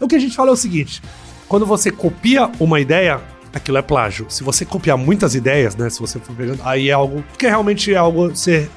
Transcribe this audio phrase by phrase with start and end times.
[0.00, 1.02] O que a gente fala é o seguinte:
[1.48, 3.20] quando você copia uma ideia,
[3.52, 4.26] aquilo é plágio.
[4.28, 5.90] Se você copiar muitas ideias, né?
[5.90, 7.22] Se você for pegando, aí é algo.
[7.30, 8.68] Porque realmente é algo que você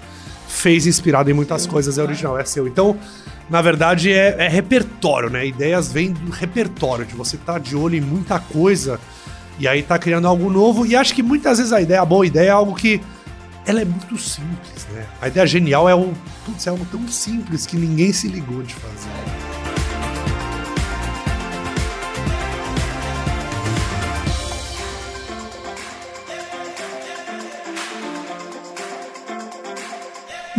[0.48, 2.68] fez inspirado em muitas coisas, é original, é seu.
[2.68, 2.98] Então,
[3.50, 5.46] na verdade, é, é repertório, né?
[5.46, 9.00] Ideias vêm do repertório, de você estar tá de olho em muita coisa
[9.60, 10.86] e aí tá criando algo novo.
[10.86, 13.02] E acho que muitas vezes a ideia, a boa ideia, é algo que.
[13.64, 15.06] Ela é muito simples, né?
[15.22, 16.14] A ideia genial é, um,
[16.46, 19.51] putz, é algo tão simples que ninguém se ligou de fazer.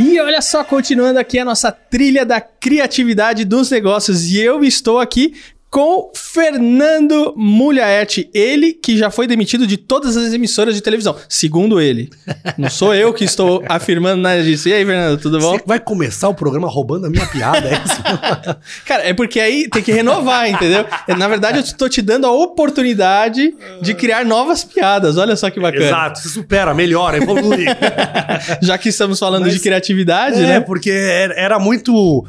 [0.02, 4.98] E olha só, continuando aqui a nossa trilha da criatividade dos negócios, e eu estou
[4.98, 5.34] aqui
[5.72, 11.80] com Fernando Mulhaerte, ele que já foi demitido de todas as emissoras de televisão, segundo
[11.80, 12.10] ele.
[12.58, 14.68] Não sou eu que estou afirmando nada disso.
[14.68, 15.52] E aí, Fernando, tudo bom?
[15.52, 18.02] Você vai começar o programa roubando a minha piada, é isso?
[18.84, 20.84] Cara, é porque aí tem que renovar, entendeu?
[21.16, 25.16] Na verdade, eu estou te dando a oportunidade de criar novas piadas.
[25.16, 25.86] Olha só que bacana.
[25.86, 27.64] Exato, se supera, melhora, evolui.
[28.60, 30.56] já que estamos falando Mas, de criatividade, é, né?
[30.56, 32.26] É, porque era muito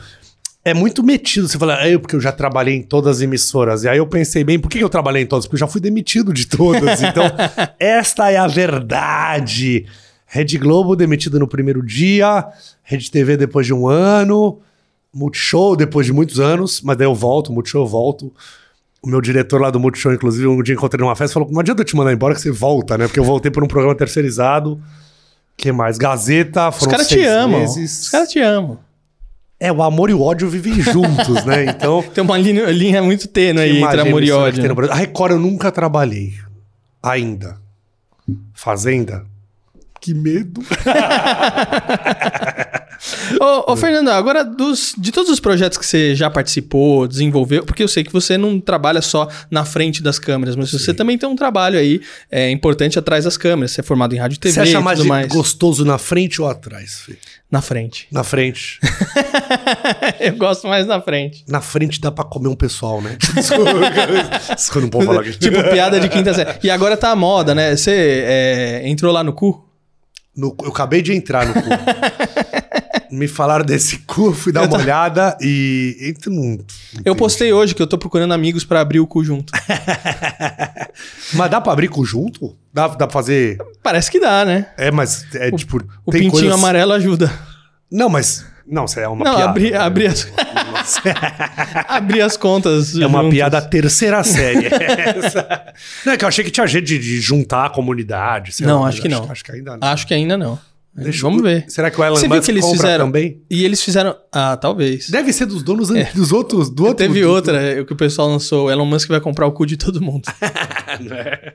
[0.65, 1.47] é muito metido.
[1.47, 3.83] Você fala, é porque eu já trabalhei em todas as emissoras.
[3.83, 5.45] E aí eu pensei bem, por que eu trabalhei em todas?
[5.45, 7.01] Porque eu já fui demitido de todas.
[7.03, 7.25] Então,
[7.77, 9.85] esta é a verdade.
[10.25, 12.45] Rede Globo demitido no primeiro dia,
[12.81, 14.59] Rede TV depois de um ano,
[15.13, 18.33] Multishow depois de muitos anos, mas daí eu volto, Multishow eu volto.
[19.01, 21.59] O meu diretor lá do Multishow, inclusive, um dia encontrei numa festa e falou: não
[21.59, 23.05] adianta eu te mandar embora que você volta, né?
[23.05, 24.81] Porque eu voltei por um programa terceirizado.
[25.55, 25.97] que mais?
[25.97, 27.63] Gazeta, foram Os caras te amam.
[27.63, 28.79] Os caras te amam.
[29.59, 31.65] É, o amor e o ódio vivem juntos, né?
[31.71, 32.03] Então.
[32.13, 34.61] Tem uma linha, linha muito tênue aí entre amor e ódio.
[34.61, 34.69] Né?
[34.89, 36.33] A Record eu nunca trabalhei.
[37.01, 37.57] Ainda.
[38.53, 39.25] Fazenda?
[40.03, 40.61] Que medo.
[43.39, 47.81] ô, ô, Fernando, agora dos, de todos os projetos que você já participou, desenvolveu, porque
[47.81, 50.77] eu sei que você não trabalha só na frente das câmeras, mas Sim.
[50.77, 53.71] você também tem um trabalho aí é, importante atrás das câmeras.
[53.71, 54.53] Você é formado em rádio e TV.
[54.53, 57.17] Você acha mais, mais gostoso na frente ou atrás, Fê?
[57.51, 58.07] Na frente.
[58.11, 58.79] Na frente.
[60.19, 61.45] eu gosto mais na frente.
[61.47, 63.15] Na frente dá pra comer um pessoal, né?
[64.55, 66.57] Desculpa, não pode falar tipo, piada de quinta série.
[66.63, 67.75] E agora tá a moda, né?
[67.75, 69.63] Você é, entrou lá no cu?
[70.35, 71.61] No, eu acabei de entrar no cu.
[73.13, 74.83] Me falaram desse cu, fui dar eu uma tô...
[74.83, 75.95] olhada e.
[76.01, 76.57] Entra num,
[77.05, 79.53] eu postei hoje que eu tô procurando amigos para abrir o cu junto.
[81.33, 82.57] mas dá pra abrir cu junto?
[82.73, 83.59] Dá, dá pra fazer.
[83.83, 84.65] Parece que dá, né?
[84.75, 85.77] É, mas é o, tipo.
[86.03, 86.51] O pintinho coisas...
[86.51, 87.31] amarelo ajuda.
[87.91, 88.43] Não, mas.
[88.65, 89.49] Não, isso é uma não, piada.
[89.51, 89.77] Abrir, né?
[89.77, 90.27] abrir, as...
[91.87, 92.97] abrir as contas.
[92.97, 93.35] É uma juntos.
[93.35, 94.69] piada terceira série.
[96.03, 98.53] não, é que eu achei que tinha jeito de, de juntar a comunidade.
[98.61, 99.29] Não, lá, acho que não.
[99.29, 99.87] Acho que ainda não.
[99.87, 100.57] Acho que ainda não.
[100.95, 101.65] Deixa Vamos ver.
[101.67, 103.41] Será que o Elon Você Musk que eles fizeram também?
[103.49, 104.15] E eles fizeram.
[104.31, 105.09] Ah, talvez.
[105.09, 106.11] Deve ser dos donos é.
[106.13, 106.69] dos outros.
[106.69, 107.31] Do outro, Teve do...
[107.31, 108.67] outra, é, que o pessoal lançou.
[108.67, 110.25] O Elon Musk vai comprar o cu de todo mundo.
[111.11, 111.53] é.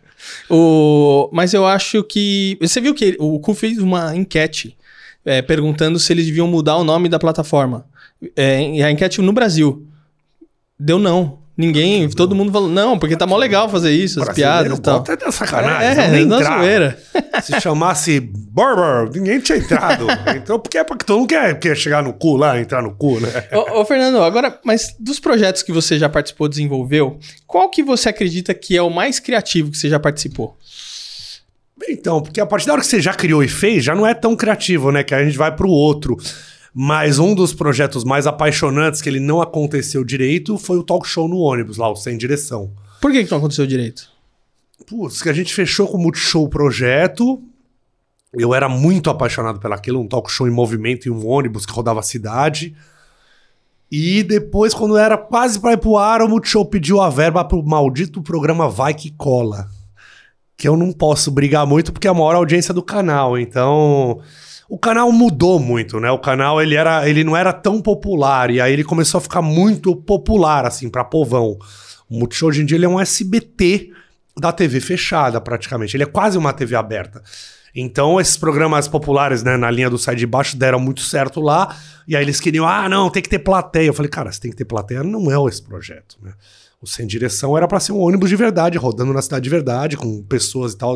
[0.50, 1.30] o...
[1.32, 2.58] Mas eu acho que.
[2.60, 4.76] Você viu que o cu fez uma enquete
[5.24, 7.86] é, perguntando se eles deviam mudar o nome da plataforma.
[8.34, 9.86] É, a enquete no Brasil.
[10.76, 11.38] Deu não.
[11.58, 14.80] Ninguém, não, todo mundo falou, não, porque tá mó legal fazer isso, as piadas e
[14.80, 14.98] tal.
[15.00, 16.00] Até da sacanagem.
[16.16, 16.96] É, é não zoeira.
[17.42, 20.06] Se chamasse Barber, ninguém tinha entrado.
[20.36, 23.18] Entrou porque é porque todo mundo quer, quer chegar no cu lá, entrar no cu,
[23.18, 23.28] né?
[23.52, 28.08] Ô, ô, Fernando, agora, mas dos projetos que você já participou, desenvolveu, qual que você
[28.08, 30.56] acredita que é o mais criativo que você já participou?
[31.88, 34.14] Então, porque a partir da hora que você já criou e fez, já não é
[34.14, 35.02] tão criativo, né?
[35.02, 36.16] Que a gente vai pro outro.
[36.80, 41.26] Mas um dos projetos mais apaixonantes que ele não aconteceu direito foi o talk show
[41.26, 42.70] no ônibus, lá, o Sem Direção.
[43.00, 44.08] Por que, que não aconteceu direito?
[44.86, 47.42] Putz, que a gente fechou com o Multishow projeto.
[48.32, 51.98] Eu era muito apaixonado pelaquilo, um talk show em movimento em um ônibus que rodava
[51.98, 52.76] a cidade.
[53.90, 57.60] E depois, quando era quase para ir pro ar, o Multishow pediu a verba pro
[57.60, 59.68] maldito programa Vai Que Cola
[60.58, 63.38] que eu não posso brigar muito porque é a maior audiência do canal.
[63.38, 64.20] Então,
[64.68, 66.10] o canal mudou muito, né?
[66.10, 69.40] O canal ele era, ele não era tão popular e aí ele começou a ficar
[69.40, 71.58] muito popular assim para povão.
[72.08, 73.90] O Multishow hoje em dia ele é um SBT
[74.36, 75.96] da TV fechada praticamente.
[75.96, 77.22] Ele é quase uma TV aberta.
[77.74, 81.76] Então, esses programas populares, né, na linha do Sai de Baixo, deram muito certo lá.
[82.06, 83.86] E aí eles queriam, ah, não, tem que ter plateia.
[83.86, 85.02] Eu falei, cara, você tem que ter plateia.
[85.02, 86.32] Não é esse projeto, né?
[86.80, 89.96] O Sem Direção era para ser um ônibus de verdade, rodando na cidade de verdade,
[89.96, 90.94] com pessoas e tal.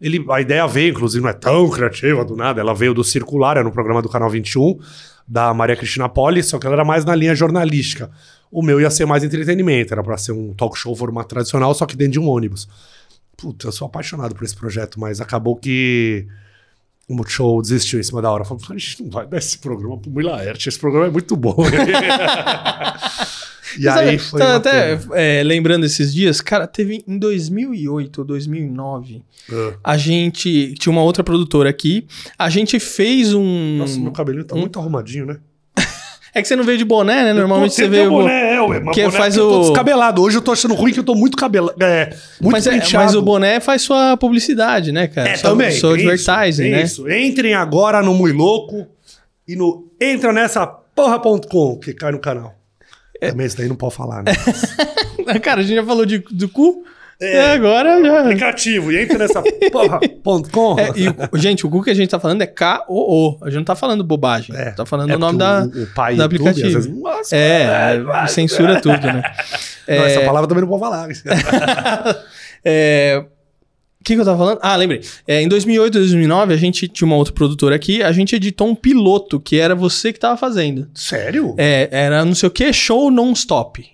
[0.00, 3.56] Ele, a ideia veio, inclusive, não é tão criativa do nada, ela veio do Circular,
[3.56, 4.78] era no programa do Canal 21,
[5.26, 8.08] da Maria Cristina Poli, só que ela era mais na linha jornalística.
[8.52, 11.86] O meu ia ser mais entretenimento, era para ser um talk show formato tradicional, só
[11.86, 12.68] que dentro de um ônibus.
[13.36, 16.28] Puta, eu sou apaixonado por esse projeto, mas acabou que
[17.08, 18.44] o Multishow desistiu em cima da hora.
[18.44, 21.34] Falou, a gente não vai dar esse programa pro Mila Erte, esse programa é muito
[21.36, 21.56] bom.
[23.78, 24.40] E aí foi.
[24.40, 29.72] uma até é, lembrando esses dias, cara, teve em 2008 ou 2009, Ah.
[29.84, 32.06] a gente tinha uma outra produtora aqui,
[32.38, 33.76] a gente fez um...
[33.78, 35.38] Nossa, meu cabelinho tá um- muito arrumadinho, né?
[36.34, 37.32] É que você não veio de boné, né?
[37.32, 38.10] Normalmente você veio...
[38.10, 40.20] boné, é, ué, que boné faz porque eu tô o- descabelado.
[40.22, 41.82] Hoje eu tô achando ruim que eu tô muito cabelado.
[41.82, 45.30] É, muito mas, é- mas o boné faz sua publicidade, né, cara?
[45.30, 45.70] É, Sua- também.
[45.70, 46.82] Sua advertising, né?
[46.82, 47.10] Isso.
[47.10, 48.86] Entrem agora no Mui Louco
[49.48, 52.54] e no entra nessa porra.com que cai no canal.
[53.20, 53.30] É.
[53.30, 54.32] Também isso daí não pode falar, né?
[55.42, 56.84] Cara, a gente já falou de, do cu,
[57.18, 58.20] é, agora já...
[58.20, 58.92] Aplicativo.
[58.92, 59.42] E entra nessa
[59.72, 60.78] porra.com.
[60.78, 63.38] É, e, o- gente, o cu que a gente tá falando é K-O-O.
[63.42, 64.54] A gente não tá falando bobagem.
[64.54, 64.72] É.
[64.72, 65.80] Tá falando É o nome porque da...
[65.80, 66.74] o, o pai do YouTube, aplicativo.
[66.74, 69.22] vezes, Nossa, É, vai, censura tudo, né?
[69.88, 71.08] Não, É, essa palavra também não pode falar.
[72.64, 73.35] é, O
[74.06, 74.58] que, que eu tava falando?
[74.62, 75.00] Ah, lembrei.
[75.26, 78.68] É, em 2008 e 2009, a gente tinha uma outra produtora aqui, a gente editou
[78.68, 80.88] um piloto, que era você que tava fazendo.
[80.94, 81.54] Sério?
[81.58, 83.84] É, era não sei o que, show non-stop.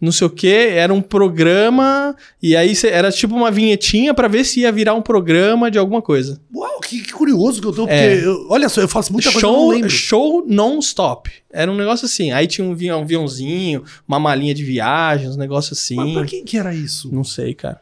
[0.00, 4.28] Não sei o que, era um programa, e aí cê- era tipo uma vinhetinha pra
[4.28, 6.40] ver se ia virar um programa de alguma coisa.
[6.54, 7.82] Uau, que, que curioso que eu tô.
[7.82, 8.24] Porque, É.
[8.24, 9.90] eu- olha só, eu faço muita coisa que eu não show lembro.
[9.90, 11.30] show non-stop.
[11.52, 12.30] Era um negócio assim.
[12.30, 15.96] Aí tinha um, vi- um aviãozinho, uma malinha de viagem, uns negócios assim.
[15.96, 17.12] Mas pra quem que era isso?
[17.12, 17.80] Não sei, cara.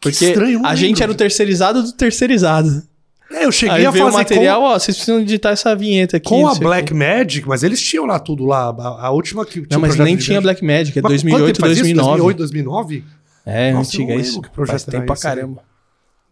[0.00, 2.82] Que Porque estranho, a gente era o terceirizado do terceirizado.
[3.30, 6.16] É, eu cheguei Aí a veio o fazer material, ó, vocês precisam editar essa vinheta
[6.16, 6.28] aqui.
[6.28, 6.92] com, com a Black.
[6.92, 8.70] Magic, mas eles tinham lá tudo lá.
[8.70, 10.40] A, a última que tinha Não, mas nem tinha.
[10.40, 11.82] Black Magic, é Mas 2008, quanto tempo faz isso?
[11.82, 12.10] 2009.
[12.10, 13.04] 2008, 2009?
[13.46, 14.42] É, Nossa, antiga isso.
[14.42, 15.20] que projeto Faz tempo pra aí.
[15.20, 15.62] caramba.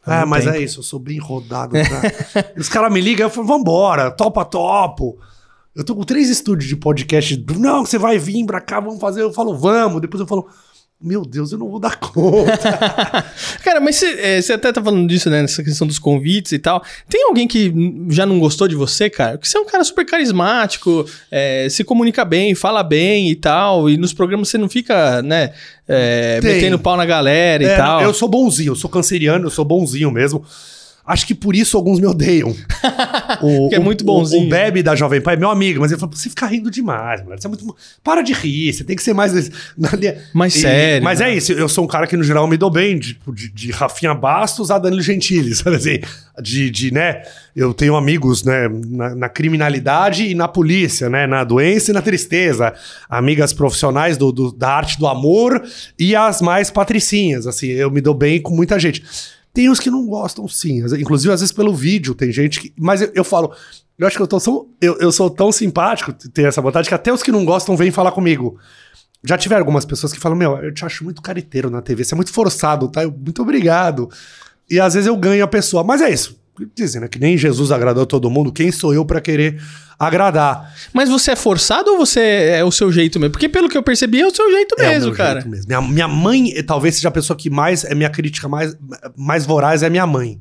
[0.05, 0.57] Ah, mas tempo.
[0.57, 1.77] é isso, eu sou bem rodado.
[2.33, 2.45] Tá?
[2.57, 5.19] Os caras me ligam, eu falo, vambora, topa, topo.
[5.77, 7.45] Eu tô com três estúdios de podcast.
[7.57, 9.23] Não, você vai vir pra cá, vamos fazer.
[9.23, 10.01] Eu falo, vamos.
[10.01, 10.49] Depois eu falo,
[11.01, 12.59] meu Deus, eu não vou dar conta.
[13.63, 14.03] Cara, mas
[14.43, 15.43] você até tá falando disso, né?
[15.43, 16.83] Nessa questão dos convites e tal.
[17.09, 17.73] Tem alguém que
[18.11, 19.39] já não gostou de você, cara?
[19.39, 23.89] Porque você é um cara super carismático, é, se comunica bem, fala bem e tal.
[23.89, 25.53] E nos programas você não fica, né?
[25.89, 28.03] é, metendo pau na galera e É, tal.
[28.03, 30.45] eu sou bonzinho, eu sou canceriano, eu sou bonzinho mesmo.
[31.09, 32.55] Acho que por isso alguns me odeiam.
[33.43, 34.47] O, é o- muito o- bonzinho.
[34.47, 37.23] O, Bebe da Jovem Pan é meu amigo, mas ele falou: você fica rindo demais,
[37.25, 37.41] mano.
[37.41, 37.77] Você é muito.
[38.03, 39.33] Para de rir, você tem que ser mais.
[40.33, 41.31] Mais sério, Mas né?
[41.31, 43.71] é isso, eu sou um cara que no geral me dou bem, tipo, de, de
[43.71, 45.99] Rafinha Bastos a Danilo Gentili, sabe assim?
[46.43, 47.23] De, de, né?
[47.55, 51.27] Eu tenho amigos, né, na, na criminalidade e na polícia, né?
[51.27, 52.73] Na doença e na tristeza.
[53.09, 55.63] Amigas profissionais do, do- da arte do amor
[55.99, 57.67] e as mais patricinhas, assim.
[57.69, 59.03] Eu me dou bem com muita gente.
[59.59, 60.85] Tem os que não gostam, sim.
[61.01, 62.73] Inclusive, às vezes, pelo vídeo, tem gente que.
[62.79, 63.53] Mas eu, eu falo,
[63.99, 66.95] eu acho que eu, tô, sou- eu, eu sou tão simpático, tenho essa vontade, que
[66.95, 68.57] até os que não gostam vêm falar comigo.
[69.25, 72.15] Já tiveram algumas pessoas que falam: Meu, eu te acho muito cariteiro na TV, você
[72.15, 73.03] é muito forçado, tá?
[73.03, 74.09] Eu, muito obrigado.
[74.71, 75.83] E às vezes eu ganho a pessoa.
[75.83, 76.39] Mas é isso.
[76.75, 77.09] Dizem, né?
[77.09, 79.61] Que nem Jesus agradou todo mundo, quem sou eu pra querer
[79.99, 80.75] agradar?
[80.93, 82.21] Mas você é forçado ou você
[82.53, 83.33] é o seu jeito mesmo?
[83.33, 85.41] Porque pelo que eu percebi, é o seu jeito É o mesmo, cara.
[85.41, 85.67] jeito mesmo.
[85.69, 87.85] Minha, minha mãe, talvez seja a pessoa que mais.
[87.85, 88.77] É minha crítica mais,
[89.17, 90.39] mais voraz, é minha mãe.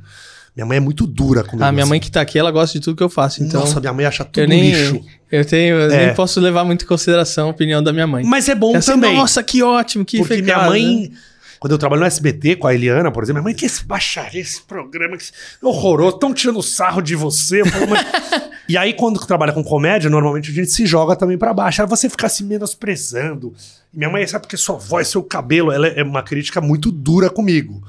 [0.55, 1.63] Minha mãe é muito dura comigo.
[1.63, 1.89] A minha assim.
[1.91, 3.43] mãe que tá aqui, ela gosta de tudo que eu faço.
[3.43, 5.01] Então, Nossa, minha mãe acha tudo eu nem, lixo.
[5.31, 6.05] eu tenho, eu É.
[6.07, 8.23] nem posso levar muito em consideração a opinião da minha mãe.
[8.25, 9.15] Mas é bom É assim, também.
[9.15, 11.09] Nossa, que ótimo, que porque minha mãe.
[11.11, 11.17] né?
[11.59, 14.39] Quando eu trabalho no SBT com a Eliana, por exemplo, minha mãe, que esse baixaria,
[14.41, 17.63] esse programa, que esse- horroroso, estão tirando sarro de você.
[17.65, 17.85] Falo,
[18.69, 21.81] e aí, quando trabalha com comédia, normalmente a gente se joga também pra baixo.
[21.81, 23.53] Aí você fica se menosprezando.
[23.93, 27.81] Minha mãe, sabe porque sua voz, seu cabelo, ela é uma crítica muito dura comigo.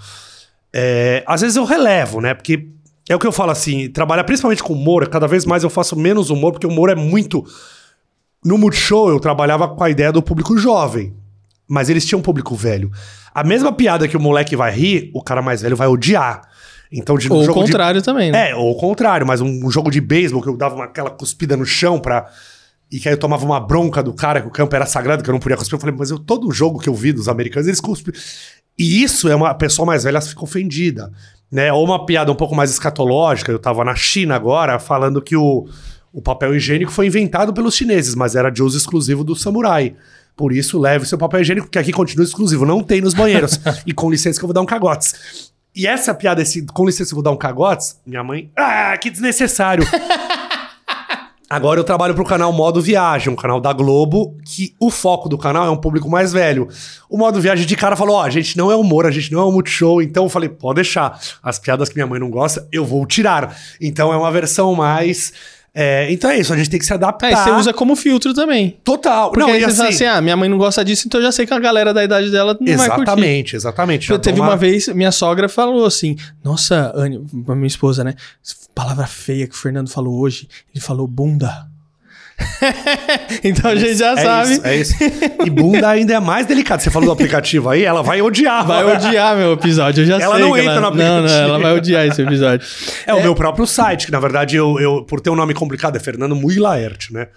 [0.72, 2.34] É, às vezes eu relevo, né?
[2.34, 2.68] Porque
[3.08, 5.96] é o que eu falo assim, trabalhar principalmente com humor, cada vez mais eu faço
[5.96, 7.44] menos humor, porque o humor é muito.
[8.44, 11.12] No Multishow eu trabalhava com a ideia do público jovem,
[11.68, 12.90] mas eles tinham um público velho.
[13.34, 16.42] A mesma piada que o moleque vai rir, o cara mais velho vai odiar.
[16.90, 18.50] Então, de um Ou o jogo de- contrário também, né?
[18.50, 21.10] é, ou o contrário, mas um, um jogo de beisebol que eu dava uma, aquela
[21.10, 22.26] cuspida no chão pra.
[22.90, 25.28] E que aí eu tomava uma bronca do cara, que o campo era sagrado, que
[25.28, 25.76] eu não podia cuspir.
[25.76, 28.14] Eu falei, mas eu, todo jogo que eu vi dos americanos, eles cuspem.
[28.78, 31.12] E isso é uma pessoa mais velha fica ofendida.
[31.52, 31.70] Né?
[31.70, 33.52] Ou uma piada um pouco mais escatológica.
[33.52, 35.68] Eu tava na China agora falando que o,
[36.10, 39.94] o papel higiênico foi inventado pelos chineses, mas era de uso exclusivo do samurai.
[40.38, 42.64] Por isso, leve seu papel higiênico, que aqui continua exclusivo.
[42.64, 43.58] Não tem nos banheiros.
[43.84, 45.52] e com licença que eu vou dar um cagotes.
[45.74, 49.10] E essa piada, esse com licença, eu vou dar um cagotes, minha mãe, ah, que
[49.10, 49.84] desnecessário.
[51.50, 55.38] Agora eu trabalho pro canal Modo Viagem, um canal da Globo, que o foco do
[55.38, 56.68] canal é um público mais velho.
[57.08, 59.40] O Modo Viagem de cara falou: ó, a gente não é humor, a gente não
[59.40, 61.18] é um multishow, então eu falei: pode deixar.
[61.42, 63.56] As piadas que minha mãe não gosta, eu vou tirar.
[63.80, 65.32] Então é uma versão mais.
[65.74, 67.30] É, então é isso, a gente tem que se adaptar.
[67.30, 68.76] É, você usa como filtro também.
[68.82, 69.30] Total.
[69.30, 71.26] Porque não, aí você fala assim, assim, ah, minha mãe não gosta disso, então eu
[71.26, 73.02] já sei que a galera da idade dela não vai curtir.
[73.02, 74.08] exatamente, exatamente.
[74.08, 78.14] Já Teve toma- uma vez, minha sogra falou assim: Nossa, Anne, a minha esposa, né?
[78.74, 80.48] Palavra feia que o Fernando falou hoje.
[80.74, 81.67] Ele falou bunda.
[83.42, 84.52] então a gente já é sabe.
[84.52, 84.94] Isso, é isso.
[85.44, 86.80] E bunda ainda é mais delicado.
[86.80, 88.66] Você falou do aplicativo aí, ela vai odiar.
[88.66, 90.44] Vai odiar meu episódio, eu já ela sei.
[90.44, 90.80] Não que entra ela...
[90.80, 91.20] no aplicativo.
[91.20, 92.66] Não, não, ela vai odiar esse episódio.
[93.06, 95.54] É, é, o meu próprio site, que na verdade, eu, eu por ter um nome
[95.54, 97.28] complicado, é Fernando Mui Laerte, né?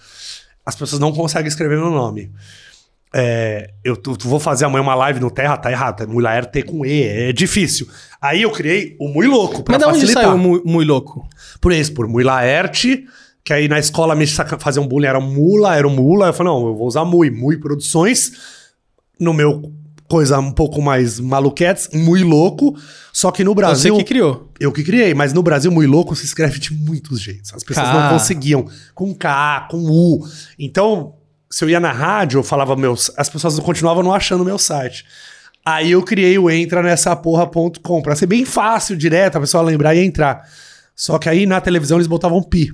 [0.65, 2.31] As pessoas não conseguem escrever meu nome.
[3.13, 6.03] É, eu vou fazer amanhã uma live no Terra, tá errado.
[6.03, 7.87] É Mulher T com E, é difícil.
[8.21, 11.27] Aí eu criei o Mui Louco pra Mas de onde saiu o Mui, Mui Louco?
[11.59, 13.05] Por isso, por Mui Laerte,
[13.43, 14.25] que aí na escola me
[14.59, 16.27] fazer um bullying era Mula, era o Mula.
[16.27, 18.31] Eu falei, não, eu vou usar Mui, Mui Produções.
[19.19, 19.71] No meu
[20.07, 22.75] coisa um pouco mais maluquetes, Mui Louco.
[23.13, 23.95] Só que no Brasil...
[23.95, 24.51] Você que criou.
[24.59, 27.53] Eu que criei, mas no Brasil Mui Louco se escreve de muitos jeitos.
[27.53, 27.93] As pessoas K.
[27.93, 28.65] não conseguiam.
[28.93, 30.27] Com K, com U.
[30.59, 31.15] Então
[31.51, 33.11] se eu ia na rádio, eu falava meus.
[33.17, 35.05] As pessoas continuavam não achando o meu site.
[35.65, 39.93] Aí eu criei o entra nessa porra.com pra ser bem fácil, direto, a pessoa lembrar
[39.93, 40.43] e entrar.
[40.95, 42.71] Só que aí na televisão eles botavam pi.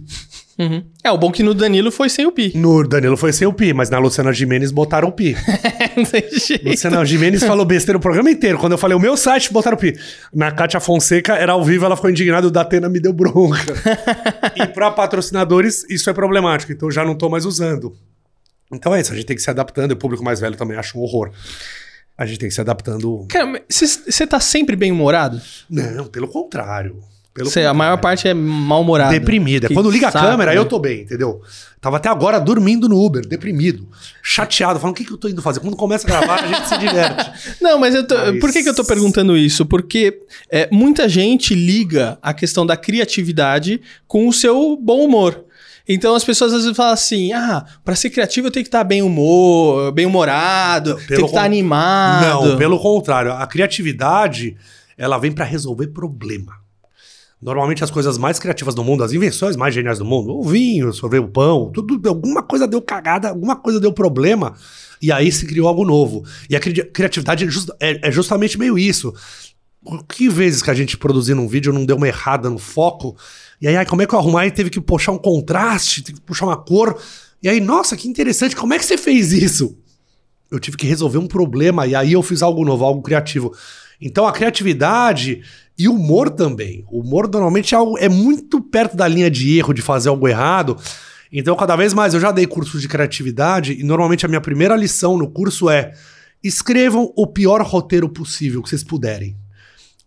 [0.57, 0.83] Uhum.
[1.03, 2.51] É, o bom que no Danilo foi sem o pi.
[2.55, 5.35] No Danilo foi sem o pi, mas na Luciana Gimenez botaram o pi.
[6.65, 8.57] Luciana Gimenez falou besteira o programa inteiro.
[8.57, 9.95] Quando eu falei o meu site, botaram o pi.
[10.33, 13.73] Na Kátia Fonseca, era ao vivo, ela ficou indignada, o Datena me deu bronca.
[14.57, 17.95] e para patrocinadores, isso é problemático, então eu já não tô mais usando.
[18.73, 20.75] Então é isso, a gente tem que se adaptando, e o público mais velho também
[20.75, 21.31] acha um horror.
[22.17, 23.27] A gente tem que se adaptando.
[23.29, 25.39] Cara, você tá sempre bem humorado?
[25.69, 26.99] Não, pelo contrário.
[27.37, 29.11] Pelo Cê, a maior parte é mal-humorado.
[29.11, 29.69] Deprimida.
[29.71, 30.57] Quando liga saco, a câmera, né?
[30.57, 31.39] eu tô bem, entendeu?
[31.79, 33.87] Tava até agora dormindo no Uber, deprimido,
[34.23, 35.59] chateado, falando o que, que eu tô indo fazer.
[35.59, 37.31] Quando começa a gravar, a gente se diverte.
[37.61, 38.39] Não, mas, tô, mas...
[38.39, 39.67] por que, que eu tô perguntando isso?
[39.67, 45.45] Porque é, muita gente liga a questão da criatividade com o seu bom humor.
[45.87, 48.83] Então as pessoas às vezes falam assim: ah, para ser criativo eu tenho que estar
[48.83, 52.49] bem humor, bem humorado, tem que estar animado.
[52.49, 54.57] Não, pelo contrário, a criatividade
[54.97, 56.66] ela vem para resolver problema.
[57.39, 60.91] Normalmente as coisas mais criativas do mundo, as invenções mais geniais do mundo, o vinho,
[60.91, 64.55] sorvete o pão, tudo, alguma coisa deu cagada, alguma coisa deu problema,
[64.99, 66.23] e aí se criou algo novo.
[66.49, 69.13] E a cri criatividade é, just, é, é justamente meio isso.
[70.09, 73.15] Que vezes que a gente produzindo um vídeo não deu uma errada no foco,
[73.61, 74.41] e aí, aí como é que eu arrumar?
[74.41, 76.99] Aí teve que puxar um contraste, teve que puxar uma cor.
[77.41, 79.77] E aí, nossa, que interessante, como é que você fez isso?
[80.49, 83.53] Eu tive que resolver um problema e aí eu fiz algo novo, algo criativo.
[83.99, 85.41] Então a criatividade
[85.77, 86.83] e o humor também.
[86.89, 90.27] O humor normalmente é, algo, é muito perto da linha de erro, de fazer algo
[90.27, 90.77] errado.
[91.31, 94.75] Então, cada vez mais, eu já dei cursos de criatividade e normalmente a minha primeira
[94.75, 95.93] lição no curso é:
[96.43, 99.35] escrevam o pior roteiro possível que vocês puderem.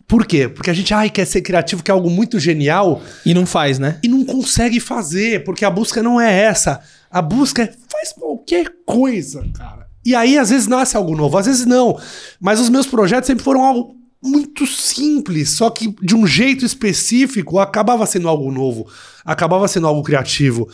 [0.09, 0.49] Por quê?
[0.49, 3.01] Porque a gente ai, quer ser criativo, que é algo muito genial.
[3.25, 4.01] E não faz, né?
[4.03, 6.81] E não consegue fazer, porque a busca não é essa.
[7.09, 9.90] A busca é faz qualquer coisa, cara.
[10.05, 11.99] E aí, às vezes, nasce algo novo, às vezes não.
[12.41, 17.59] Mas os meus projetos sempre foram algo muito simples, só que de um jeito específico
[17.59, 18.87] acabava sendo algo novo,
[19.25, 20.69] acabava sendo algo criativo.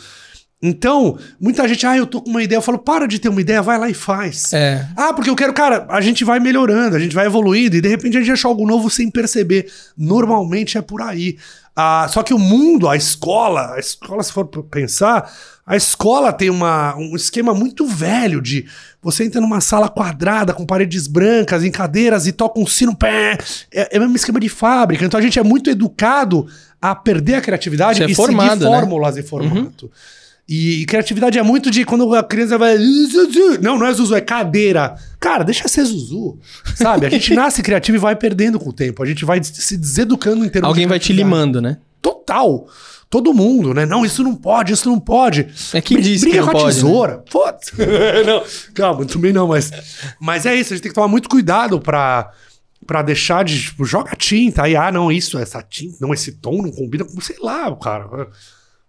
[0.61, 2.57] Então, muita gente, ah, eu tô com uma ideia.
[2.57, 4.51] Eu falo, para de ter uma ideia, vai lá e faz.
[4.53, 4.87] É.
[4.95, 7.87] Ah, porque eu quero, cara, a gente vai melhorando, a gente vai evoluindo e de
[7.87, 9.71] repente a gente acha algo novo sem perceber.
[9.95, 11.37] Normalmente é por aí.
[11.75, 15.31] Ah, só que o mundo, a escola, a escola, se for pensar,
[15.63, 18.65] a escola tem uma, um esquema muito velho de
[19.07, 23.37] você entra numa sala quadrada com paredes brancas, em cadeiras e toca um sino, pé.
[23.71, 25.05] É, é o mesmo esquema de fábrica.
[25.05, 26.45] Então a gente é muito educado
[26.81, 29.21] a perder a criatividade é e formado, seguir fórmulas né?
[29.21, 29.85] e formato.
[29.85, 29.91] Uhum.
[30.45, 32.77] E, e, criatividade é muito de quando a criança vai.
[33.61, 34.95] Não, não é Zuzu, é cadeira.
[35.21, 36.37] Cara, deixa ser Zuzu.
[36.75, 37.05] Sabe?
[37.05, 39.01] A gente nasce criativo e vai perdendo com o tempo.
[39.01, 41.77] A gente vai se deseducando em termos Alguém vai te limando, né?
[42.01, 42.67] Total.
[43.09, 43.85] Todo mundo, né?
[43.85, 45.47] Não, isso não pode, isso não pode.
[45.73, 47.17] É quem disse Briga que não com a pode, tesoura.
[47.17, 47.23] Né?
[47.29, 47.71] Foda-se.
[48.25, 49.71] não, calma, também não, mas.
[50.19, 52.31] Mas é isso, a gente tem que tomar muito cuidado pra
[52.85, 54.63] para deixar de, tipo, joga tinta.
[54.63, 58.29] Aí, ah, não, isso, essa tinta, não, esse tom não combina com, sei lá, cara.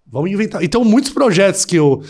[0.06, 0.62] Vamos inventar.
[0.62, 2.02] Então, muitos projetos que eu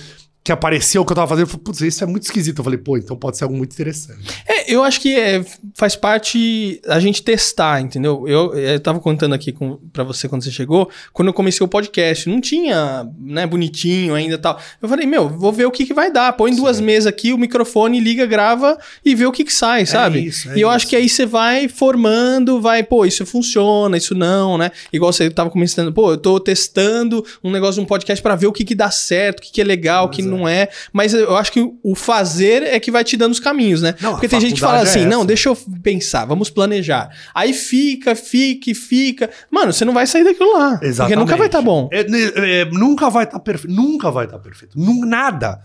[0.49, 2.61] que apareceu, que eu tava fazendo, eu falei, putz, isso é muito esquisito.
[2.61, 4.19] Eu falei, pô, então pode ser algo muito interessante.
[4.47, 8.27] É, eu acho que é, faz parte a gente testar, entendeu?
[8.27, 9.55] Eu, eu tava contando aqui
[9.93, 14.39] pra você quando você chegou, quando eu comecei o podcast, não tinha, né, bonitinho ainda
[14.39, 14.59] tal.
[14.81, 16.33] Eu falei, meu, vou ver o que que vai dar.
[16.33, 16.61] Põe Sim.
[16.61, 20.21] duas mesas aqui, o microfone, liga, grava e vê o que que sai, sabe?
[20.21, 20.77] É isso, é e eu isso.
[20.77, 24.71] acho que aí você vai formando, vai, pô, isso funciona, isso não, né?
[24.91, 28.47] Igual você tava começando, pô, eu tô testando um negócio de um podcast para ver
[28.47, 30.69] o que que dá certo, o que que é legal, o que não não é.
[30.93, 33.95] Mas eu acho que o fazer é que vai te dando os caminhos, né?
[34.01, 37.11] Não, Porque tem gente que fala assim: é não, deixa eu pensar, vamos planejar.
[37.35, 39.31] Aí fica, fica, fica.
[39.51, 40.79] Mano, você não vai sair daquilo lá.
[40.83, 40.97] Exatamente.
[40.97, 41.89] Porque nunca vai estar tá bom.
[41.93, 43.75] É, é, nunca vai estar tá perfeito.
[43.75, 44.79] Nunca vai estar tá perfeito.
[44.79, 45.61] Nada.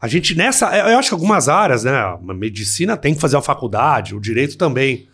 [0.00, 0.74] A gente nessa.
[0.76, 1.92] É, eu acho que algumas áreas, né?
[1.92, 5.08] A medicina tem que fazer a faculdade, o direito também.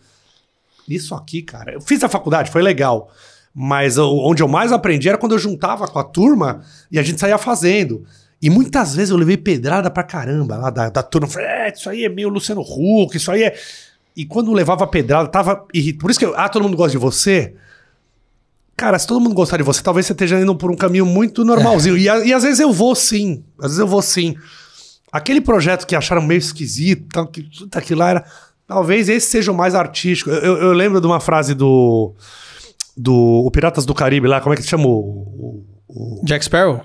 [0.87, 1.73] Isso aqui, cara.
[1.73, 3.09] Eu fiz a faculdade, foi legal.
[3.53, 7.19] Mas onde eu mais aprendi era quando eu juntava com a turma e a gente
[7.19, 8.03] saía fazendo.
[8.43, 11.29] E muitas vezes eu levei pedrada pra caramba lá da, da turma.
[11.29, 13.55] Falei, é, isso aí é meio Luciano Huck, isso aí é.
[14.17, 16.01] E quando levava pedrada, tava irritado.
[16.01, 17.53] Por isso que, eu, ah, todo mundo gosta de você.
[18.75, 21.45] Cara, se todo mundo gostar de você, talvez você esteja indo por um caminho muito
[21.45, 21.95] normalzinho.
[21.95, 21.99] É.
[21.99, 23.45] E, e, às vezes eu vou sim.
[23.57, 24.35] Às vezes eu vou sim.
[25.09, 28.25] Aquele projeto que acharam meio esquisito, que tudo aquilo lá era.
[28.67, 30.29] Talvez esse seja o mais artístico.
[30.29, 32.13] Eu, eu lembro de uma frase do.
[32.97, 36.21] Do o Piratas do Caribe lá, como é que se chama o, o, o...
[36.25, 36.83] Jack Sparrow?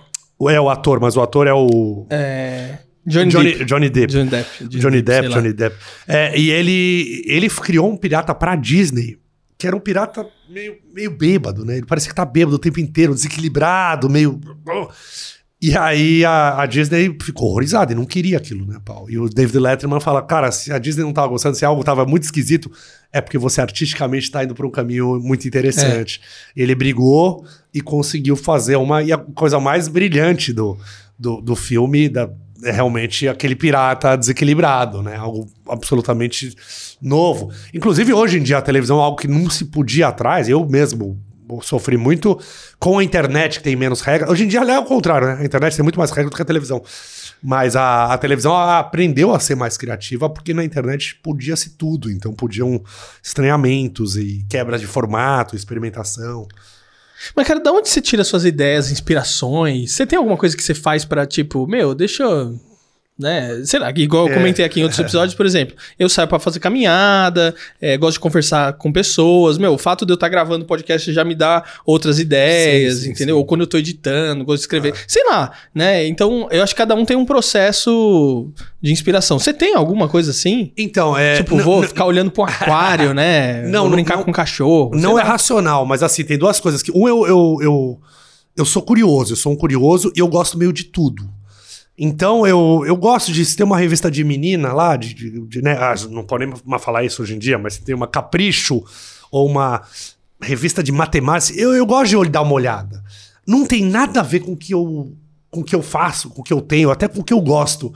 [0.49, 2.07] É o ator, mas o ator é o.
[2.11, 2.79] É.
[3.09, 3.65] Johnny, Johnny, Depp.
[3.65, 4.13] Johnny Depp.
[4.13, 4.69] Johnny Depp.
[4.69, 5.77] Johnny Depp, Johnny Depp.
[6.07, 9.19] É, e ele, ele criou um pirata pra Disney,
[9.57, 11.79] que era um pirata meio, meio bêbado, né?
[11.79, 14.39] Ele parecia que tá bêbado o tempo inteiro, desequilibrado, meio.
[15.61, 19.11] E aí a, a, Disney ficou horrorizada e não queria aquilo, né, Paulo?
[19.11, 22.07] E o David Letterman fala: cara, se a Disney não tava gostando, se algo tava
[22.07, 22.71] muito esquisito,
[23.13, 26.21] é porque você artisticamente tá indo para um caminho muito interessante.
[26.57, 26.63] É.
[26.63, 29.03] Ele brigou e conseguiu fazer uma.
[29.03, 30.79] E a coisa mais brilhante do,
[31.19, 32.31] do, do filme, da,
[32.63, 35.17] é realmente aquele pirata desequilibrado, né?
[35.17, 36.55] Algo absolutamente
[37.03, 37.51] novo.
[37.75, 40.49] Inclusive, hoje em dia, a televisão é algo que não se podia atrás.
[40.49, 41.21] Eu mesmo
[41.63, 42.39] sofri muito
[42.79, 44.31] com a internet, que tem menos regras.
[44.31, 45.39] Hoje em dia é o contrário, né?
[45.41, 46.83] A internet tem muito mais regras do que a televisão.
[47.43, 52.11] Mas a, a televisão aprendeu a ser mais criativa porque na internet podia-se tudo.
[52.11, 52.83] Então podiam
[53.23, 56.47] estranhamentos e quebras de formato, experimentação.
[57.35, 59.93] Mas, cara, da onde você tira suas ideias, inspirações?
[59.93, 62.59] Você tem alguma coisa que você faz para tipo, meu, deixa eu
[63.19, 63.63] né?
[63.65, 64.37] Sei lá, igual eu é.
[64.37, 68.21] comentei aqui em outros episódios, por exemplo, eu saio para fazer caminhada, é, gosto de
[68.21, 69.59] conversar com pessoas.
[69.59, 73.05] Meu, o fato de eu estar tá gravando podcast já me dá outras ideias, sim,
[73.05, 73.35] sim, entendeu?
[73.35, 73.41] Sim.
[73.41, 74.93] Ou quando eu tô editando, gosto de escrever.
[74.95, 75.05] Ah.
[75.09, 76.07] Sei lá, né?
[76.07, 79.39] Então, eu acho que cada um tem um processo de inspiração.
[79.39, 80.73] Você tem alguma coisa assim?
[80.77, 81.37] Então, é.
[81.37, 83.63] Tipo, vou ficar olhando pro aquário, né?
[83.63, 84.93] Não, Vou brincar não, com um cachorro.
[84.95, 85.31] Não é lá.
[85.31, 86.93] racional, mas assim, tem duas coisas que.
[86.93, 88.01] Um, eu, eu, eu,
[88.57, 91.38] eu sou curioso, eu sou um curioso e eu gosto meio de tudo.
[91.99, 95.73] Então eu, eu gosto de ter uma revista de menina lá, de, de, de né?
[95.73, 98.85] Ah, não pode nem mais falar isso hoje em dia, mas tem uma Capricho
[99.33, 99.83] ou uma
[100.41, 103.03] revista de matemática, eu, eu gosto de dar uma olhada.
[103.45, 105.13] Não tem nada a ver com o que eu,
[105.51, 107.93] com que eu faço, com o que eu tenho, até com o que eu gosto.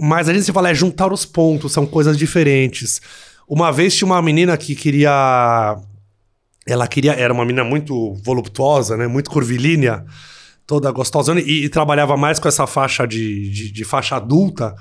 [0.00, 3.00] Mas a gente se fala, é juntar os pontos, são coisas diferentes.
[3.46, 5.76] Uma vez tinha uma menina que queria.
[6.66, 7.12] Ela queria.
[7.12, 9.06] Era uma menina muito voluptuosa, né?
[9.06, 10.04] Muito curvilínea
[10.72, 14.74] toda gostosa e, e, trabalhava mais com essa faixa de, de, de, faixa adulta.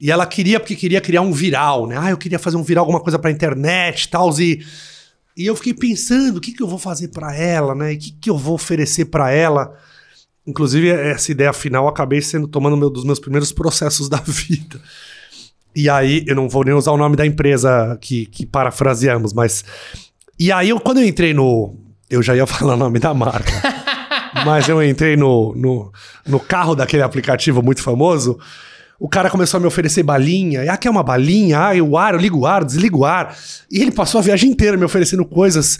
[0.00, 1.94] E ela queria, porque queria criar um viral, né?
[1.98, 4.30] Ah, eu queria fazer um viral, alguma coisa pra internet e tal.
[4.40, 4.64] E,
[5.36, 7.92] e eu fiquei pensando, o que, que eu vou fazer para ela, né?
[7.92, 9.74] O que, que eu vou oferecer para ela?
[10.46, 14.80] Inclusive, essa ideia final acabei sendo tomando meu, dos meus primeiros processos da vida.
[15.74, 19.66] E aí, eu não vou nem usar o nome da empresa que, que parafraseamos, mas.
[20.38, 21.76] E aí, eu, quando eu entrei no.
[22.08, 23.85] Eu já ia falar o nome da marca.
[24.44, 25.92] Mas eu entrei no, no,
[26.26, 28.38] no carro daquele aplicativo muito famoso.
[28.98, 30.70] O cara começou a me oferecer balinha.
[30.72, 31.58] Ah, quer uma balinha?
[31.58, 33.36] Ah, o ar, eu ligo o ar, desligo o ar.
[33.70, 35.78] E ele passou a viagem inteira me oferecendo coisas.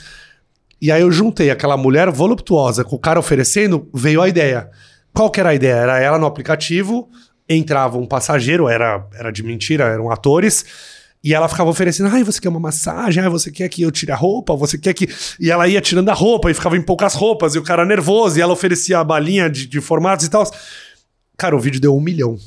[0.81, 4.69] E aí eu juntei aquela mulher voluptuosa com o cara oferecendo, veio a ideia.
[5.15, 5.75] Qual que era a ideia?
[5.75, 7.09] Era ela no aplicativo,
[7.49, 10.96] entrava um passageiro, era, era de mentira, eram atores
[11.27, 13.21] e ela ficava oferecendo, ai, você quer uma massagem?
[13.21, 14.55] Ai, você quer que eu tire a roupa?
[14.55, 15.09] Você quer que.
[15.41, 18.39] E ela ia tirando a roupa e ficava em poucas roupas, e o cara nervoso,
[18.39, 20.49] e ela oferecia a balinha de, de formatos e tal.
[21.37, 22.39] Cara, o vídeo deu um milhão.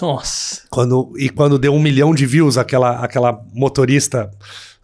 [0.00, 0.62] Nossa.
[0.70, 4.30] Quando, e quando deu um milhão de views, aquela, aquela motorista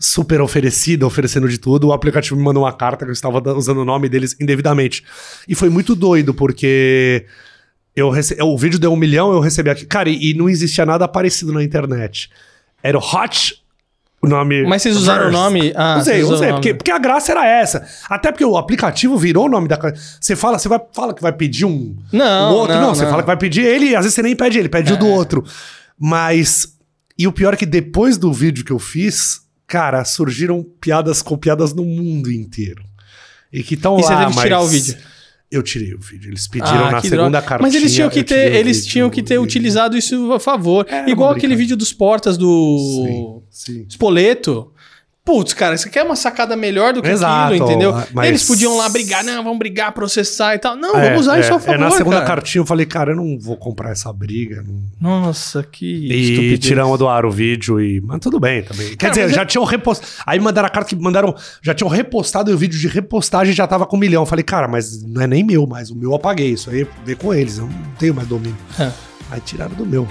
[0.00, 3.78] super oferecida, oferecendo de tudo, o aplicativo me mandou uma carta que eu estava usando
[3.78, 5.04] o nome deles indevidamente.
[5.46, 7.24] E foi muito doido, porque
[7.94, 8.36] eu rece...
[8.42, 9.86] o vídeo deu um milhão, eu recebi aqui.
[9.86, 12.28] Cara, e, e não existia nada parecido na internet.
[12.84, 13.64] Era o Hot
[14.24, 14.62] o nome.
[14.64, 15.72] Mas vocês usaram o nome?
[15.76, 16.50] Ah, usei, usei.
[16.52, 17.86] Porque, porque a graça era essa.
[18.08, 19.78] Até porque o aplicativo virou o nome da.
[20.18, 21.94] Você fala, você vai, fala que vai pedir um.
[22.10, 22.52] Não.
[22.52, 22.74] Um outro.
[22.74, 24.92] Não, não, você fala que vai pedir ele, às vezes você nem pede ele, pede
[24.92, 24.94] é.
[24.94, 25.10] o do é.
[25.10, 25.44] outro.
[25.98, 26.74] Mas.
[27.18, 31.72] E o pior é que depois do vídeo que eu fiz, cara, surgiram piadas copiadas
[31.72, 32.82] no mundo inteiro.
[33.52, 34.00] E que estão lá.
[34.00, 34.96] E você deve tirar o vídeo.
[35.54, 36.30] Eu tirei o vídeo.
[36.30, 37.60] Eles pediram ah, na segunda cartinha.
[37.60, 40.84] Mas eles tinham que ter, eles vídeo, tinham que ter utilizado isso a favor.
[40.88, 43.86] É, Igual aquele vídeo dos portas do sim, sim.
[43.88, 44.72] Spoleto.
[45.24, 47.94] Putz, cara, você quer uma sacada melhor do que Exato, aquilo, entendeu?
[48.12, 48.28] Mas...
[48.28, 50.76] Eles podiam lá brigar, não, vamos brigar, processar e tal.
[50.76, 52.26] Não, é, vamos usar é, isso a favor, É, na segunda cara.
[52.26, 54.62] cartinha eu falei, cara, eu não vou comprar essa briga.
[55.00, 55.20] Não...
[55.20, 58.02] Nossa, que E tiramos do ar o vídeo e...
[58.02, 58.94] Mas tudo bem também.
[58.98, 59.46] Quer dizer, já é...
[59.46, 60.12] tinham repostado...
[60.26, 61.34] Aí mandaram a carta que mandaram...
[61.62, 64.24] Já tinham repostado e o vídeo de repostagem já tava com um milhão.
[64.24, 65.90] Eu falei, cara, mas não é nem meu mais.
[65.90, 66.50] O meu eu apaguei.
[66.50, 67.56] Isso aí vê com eles.
[67.56, 68.58] Eu não tenho mais domínio.
[68.78, 68.92] É.
[69.30, 70.06] Aí tiraram do meu.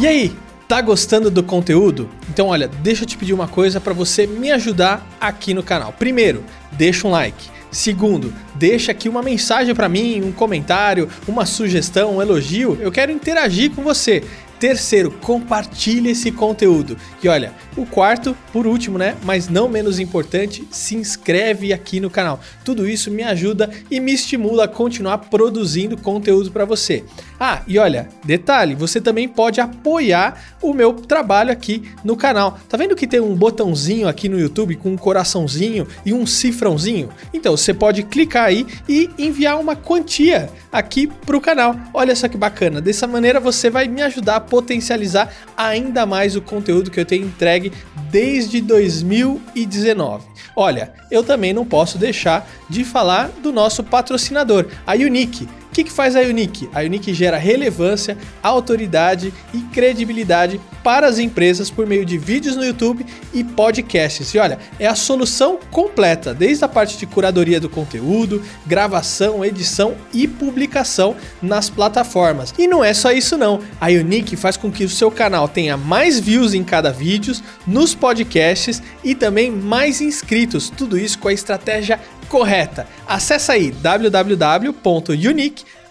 [0.00, 0.36] E aí,
[0.68, 2.10] Tá gostando do conteúdo?
[2.28, 5.92] Então, olha, deixa eu te pedir uma coisa para você me ajudar aqui no canal.
[5.92, 7.48] Primeiro, deixa um like.
[7.70, 12.76] Segundo, deixa aqui uma mensagem para mim, um comentário, uma sugestão, um elogio.
[12.80, 14.24] Eu quero interagir com você.
[14.58, 16.96] Terceiro, compartilhe esse conteúdo.
[17.22, 19.14] E olha, o quarto, por último, né?
[19.22, 22.40] Mas não menos importante, se inscreve aqui no canal.
[22.64, 27.04] Tudo isso me ajuda e me estimula a continuar produzindo conteúdo para você.
[27.38, 32.58] Ah, e olha, detalhe, você também pode apoiar o meu trabalho aqui no canal.
[32.68, 37.10] Tá vendo que tem um botãozinho aqui no YouTube com um coraçãozinho e um cifrãozinho?
[37.34, 41.76] Então você pode clicar aí e enviar uma quantia aqui pro canal.
[41.92, 42.80] Olha só que bacana.
[42.80, 47.26] Dessa maneira você vai me ajudar a potencializar ainda mais o conteúdo que eu tenho
[47.26, 47.72] entregue
[48.10, 50.24] desde 2019.
[50.54, 55.92] Olha, eu também não posso deixar de falar do nosso patrocinador, a Unique que, que
[55.92, 56.70] faz a Unique?
[56.74, 62.64] A Unique gera relevância, autoridade e credibilidade para as empresas por meio de vídeos no
[62.64, 64.32] YouTube e podcasts.
[64.32, 69.94] E olha, é a solução completa, desde a parte de curadoria do conteúdo, gravação, edição
[70.14, 72.54] e publicação nas plataformas.
[72.58, 73.60] E não é só isso não.
[73.78, 77.36] A Unique faz com que o seu canal tenha mais views em cada vídeo,
[77.66, 80.70] nos podcasts e também mais inscritos.
[80.70, 82.86] Tudo isso com a estratégia correta.
[83.06, 83.70] Acesse aí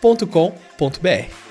[0.06, 1.46] www.unique.com.br.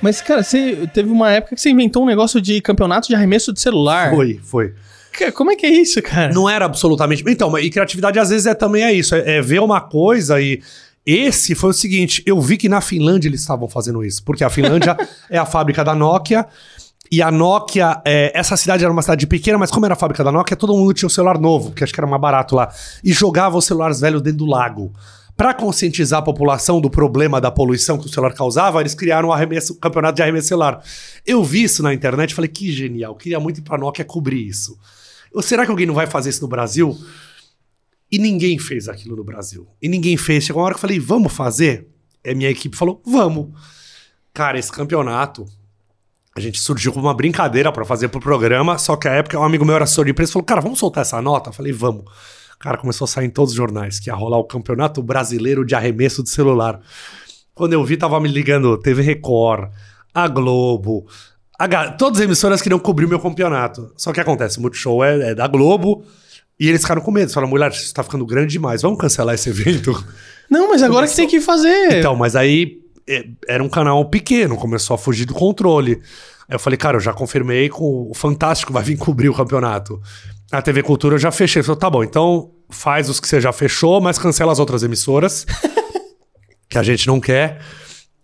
[0.00, 3.52] Mas, cara, você teve uma época que você inventou um negócio de campeonato de arremesso
[3.52, 4.10] de celular.
[4.10, 4.74] Foi, foi.
[5.34, 6.32] Como é que é isso, cara?
[6.32, 7.24] Não era absolutamente.
[7.26, 9.16] Então, e criatividade às vezes é também é isso.
[9.16, 10.62] É, é ver uma coisa e.
[11.04, 14.22] Esse foi o seguinte: eu vi que na Finlândia eles estavam fazendo isso.
[14.22, 14.96] Porque a Finlândia
[15.28, 16.46] é a fábrica da Nokia.
[17.10, 20.22] E a Nokia, é, essa cidade era uma cidade pequena, mas como era a fábrica
[20.22, 22.70] da Nokia, todo mundo tinha um celular novo, que acho que era mais barato lá.
[23.02, 24.92] E jogava os celulares velhos dentro do lago.
[25.38, 29.74] Para conscientizar a população do problema da poluição que o celular causava, eles criaram arremesso,
[29.74, 30.82] um campeonato de arremesso celular.
[31.24, 34.44] Eu vi isso na internet e falei, que genial, queria muito ir pra Nokia cobrir
[34.48, 34.76] isso.
[35.32, 36.98] Ou será que alguém não vai fazer isso no Brasil?
[38.10, 39.68] E ninguém fez aquilo no Brasil.
[39.80, 40.42] E ninguém fez.
[40.42, 41.86] Chegou uma hora que eu falei, vamos fazer?
[42.24, 43.50] E a minha equipe falou, vamos.
[44.34, 45.46] Cara, esse campeonato
[46.34, 49.44] a gente surgiu como uma brincadeira para fazer pro programa, só que a época um
[49.44, 51.50] amigo meu era assessor de imprensa falou: Cara, vamos soltar essa nota?
[51.50, 52.04] Eu falei: Vamos.
[52.58, 55.74] Cara, começou a sair em todos os jornais que ia rolar o Campeonato Brasileiro de
[55.74, 56.80] Arremesso de Celular.
[57.54, 59.70] Quando eu vi, tava me ligando TV Record,
[60.12, 61.06] a Globo,
[61.58, 61.90] a...
[61.92, 63.92] todas as emissoras queriam cobrir o meu campeonato.
[63.96, 66.04] Só que acontece: o Multishow é, é da Globo.
[66.60, 67.32] E eles ficaram com medo.
[67.32, 68.82] Falaram, mulher, isso tá ficando grande demais.
[68.82, 69.92] Vamos cancelar esse evento?
[70.50, 71.14] Não, mas agora Começou...
[71.24, 71.98] que tem que fazer.
[71.98, 76.00] Então, mas aí é, era um canal pequeno, começou a fugir do controle.
[76.48, 80.00] Aí eu falei, cara, eu já confirmei com o Fantástico, vai vir cobrir o campeonato.
[80.50, 81.60] A TV Cultura eu já fechei.
[81.60, 84.82] Ele falou, tá bom, então faz os que você já fechou, mas cancela as outras
[84.82, 85.46] emissoras,
[86.68, 87.60] que a gente não quer.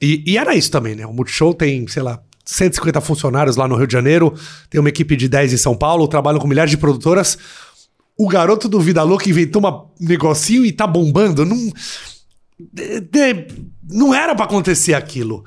[0.01, 1.07] E, e, era isso também, né?
[1.07, 4.35] O Multishow tem, sei lá, 150 funcionários lá no Rio de Janeiro,
[4.69, 7.39] tem uma equipe de 10 em São Paulo, trabalham com milhares de produtoras.
[8.17, 11.45] O garoto do Vida Louca inventou um negocinho e tá bombando.
[11.45, 11.73] Não
[12.59, 13.47] de, de,
[13.89, 15.45] não era para acontecer aquilo.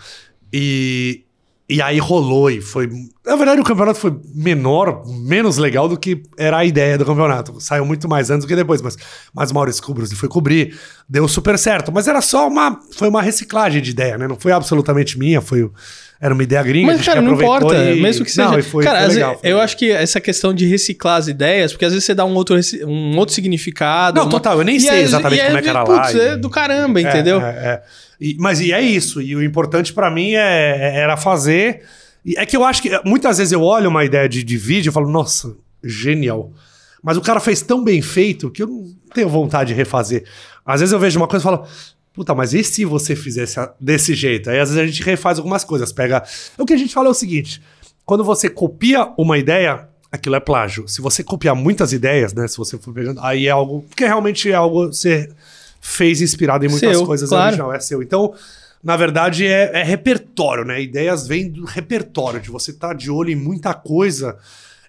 [0.52, 1.26] E,
[1.69, 2.89] e aí rolou e foi.
[3.25, 7.60] Na verdade, o campeonato foi menor, menos legal do que era a ideia do campeonato.
[7.60, 8.97] Saiu muito mais antes do que depois, mas,
[9.34, 11.91] mas o Maurício Cubros foi cobrir, deu super certo.
[11.91, 12.80] Mas era só uma.
[12.93, 14.30] Foi uma reciclagem de ideia, né?
[14.30, 15.69] Não foi absolutamente minha, foi.
[16.19, 16.93] Era uma ideia gringa.
[16.93, 17.75] Mas, cara, não importa.
[17.75, 18.01] E...
[18.01, 18.49] Mesmo que seja.
[18.49, 19.62] Não, foi, cara, foi legal, foi eu legal.
[19.62, 22.58] acho que essa questão de reciclar as ideias, porque às vezes você dá um outro,
[22.86, 24.17] um outro significado.
[24.17, 24.32] Não, uma...
[24.32, 26.23] total, eu nem sei exatamente como é, que era putz, lá.
[26.23, 27.39] É do caramba, é, entendeu?
[27.39, 27.84] É, é.
[28.19, 29.21] E, mas e é isso.
[29.21, 31.84] E o importante para mim é, é, era fazer.
[32.25, 34.89] E é que eu acho que muitas vezes eu olho uma ideia de, de vídeo
[34.89, 36.51] e falo, nossa, genial.
[37.03, 40.25] Mas o cara fez tão bem feito que eu não tenho vontade de refazer.
[40.65, 41.65] Às vezes eu vejo uma coisa e falo,
[42.17, 44.49] Puta, mas e se você fizesse desse jeito?
[44.49, 46.23] Aí às vezes a gente refaz algumas coisas, pega.
[46.58, 47.62] O que a gente fala é o seguinte:
[48.03, 50.88] quando você copia uma ideia, aquilo é plágio.
[50.88, 52.47] Se você copiar muitas ideias, né?
[52.47, 53.84] Se você for pegando, aí é algo.
[53.88, 55.30] Porque realmente é algo que você
[55.80, 57.45] fez inspirado em muitas seu, coisas claro.
[57.45, 58.01] original, é seu.
[58.01, 58.34] Então,
[58.84, 60.82] na verdade, é, é, repertório, né?
[60.82, 64.39] Ideias vêm do repertório, de você estar tá de olho em muita coisa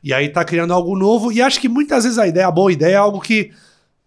[0.03, 1.31] e aí tá criando algo novo.
[1.31, 3.51] E acho que muitas vezes a ideia, a boa ideia, é algo que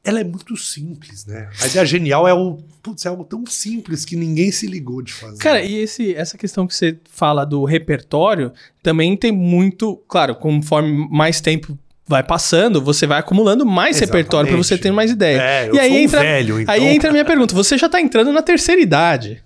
[0.04, 1.50] ela é muito simples, né?
[1.62, 5.14] A ideia genial é o putz, é algo tão simples que ninguém se ligou de
[5.14, 5.38] fazer.
[5.38, 11.08] Cara, e esse, essa questão que você fala do repertório também tem muito, claro, conforme
[11.12, 14.18] mais tempo vai passando, você vai acumulando mais Exatamente.
[14.18, 15.42] repertório para você ter mais ideia.
[15.42, 18.02] É, eu e aí entra, velho, então, Aí entra a minha pergunta, você já tá
[18.02, 19.42] entrando na terceira idade.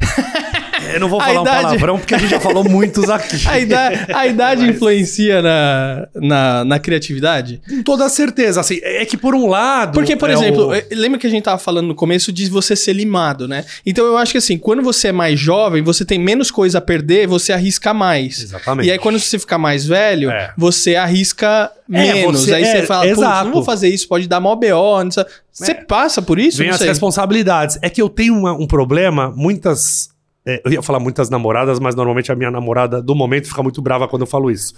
[0.94, 3.36] Eu não vou falar um idade- palavrão porque a gente já falou muitos aqui.
[3.48, 7.60] A idade, a idade influencia na, na, na criatividade?
[7.68, 8.60] Com toda certeza.
[8.60, 9.92] Assim, é que por um lado.
[9.92, 12.48] Porque, por é exemplo, o- eh, lembra que a gente tava falando no começo de
[12.48, 13.64] você ser limado, né?
[13.84, 16.80] Então eu acho que assim, quando você é mais jovem, você tem menos coisa a
[16.80, 18.42] perder, você arrisca mais.
[18.42, 18.86] Exatamente.
[18.88, 20.52] E aí quando você ficar mais velho, É.
[20.56, 22.40] você arrisca É, menos.
[22.44, 23.44] você- aí é, você fala, exato.
[23.46, 25.04] não vou fazer isso, pode dar mó BO.
[25.04, 25.24] Não sei.
[25.52, 26.58] Você passa por isso?
[26.58, 26.88] Vem Não as sei.
[26.88, 27.78] responsabilidades.
[27.82, 30.10] É que eu tenho uma- um problema, muitas.
[30.44, 33.80] É, eu ia falar muitas namoradas, mas normalmente a minha namorada do momento fica muito
[33.80, 34.74] brava quando eu falo isso.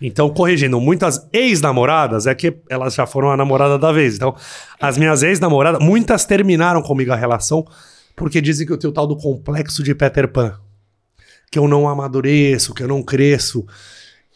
[0.00, 4.16] Então, corrigindo, muitas ex-namoradas é que elas já foram a namorada da vez.
[4.16, 4.34] Então,
[4.80, 7.64] as minhas ex-namoradas, muitas terminaram comigo a relação
[8.16, 10.58] porque dizem que eu tenho o tal do complexo de Peter Pan.
[11.50, 13.64] Que eu não amadureço, que eu não cresço.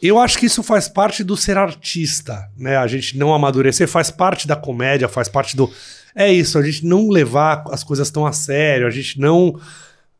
[0.01, 2.77] Eu acho que isso faz parte do ser artista, né?
[2.77, 5.69] A gente não amadurecer faz parte da comédia, faz parte do.
[6.15, 9.59] É isso, a gente não levar as coisas tão a sério, a gente não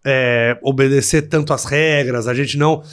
[0.06, 2.84] é, obedecer tanto às regras, a gente não.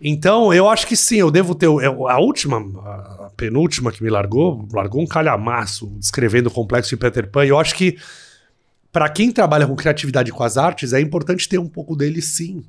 [0.00, 1.66] Então, eu acho que sim, eu devo ter.
[1.66, 6.96] eu- a última, a penúltima que me largou, largou um calhamaço descrevendo o complexo de
[6.96, 7.44] Peter Pan.
[7.46, 7.96] Eu acho que,
[8.92, 12.20] para quem trabalha com criatividade e com as artes, é importante ter um pouco dele
[12.20, 12.64] sim.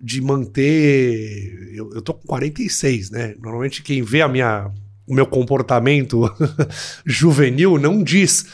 [0.00, 1.70] De manter.
[1.74, 3.34] Eu, eu tô com 46, né?
[3.40, 4.70] Normalmente quem vê a minha,
[5.06, 6.22] o meu comportamento
[7.04, 8.46] juvenil não diz.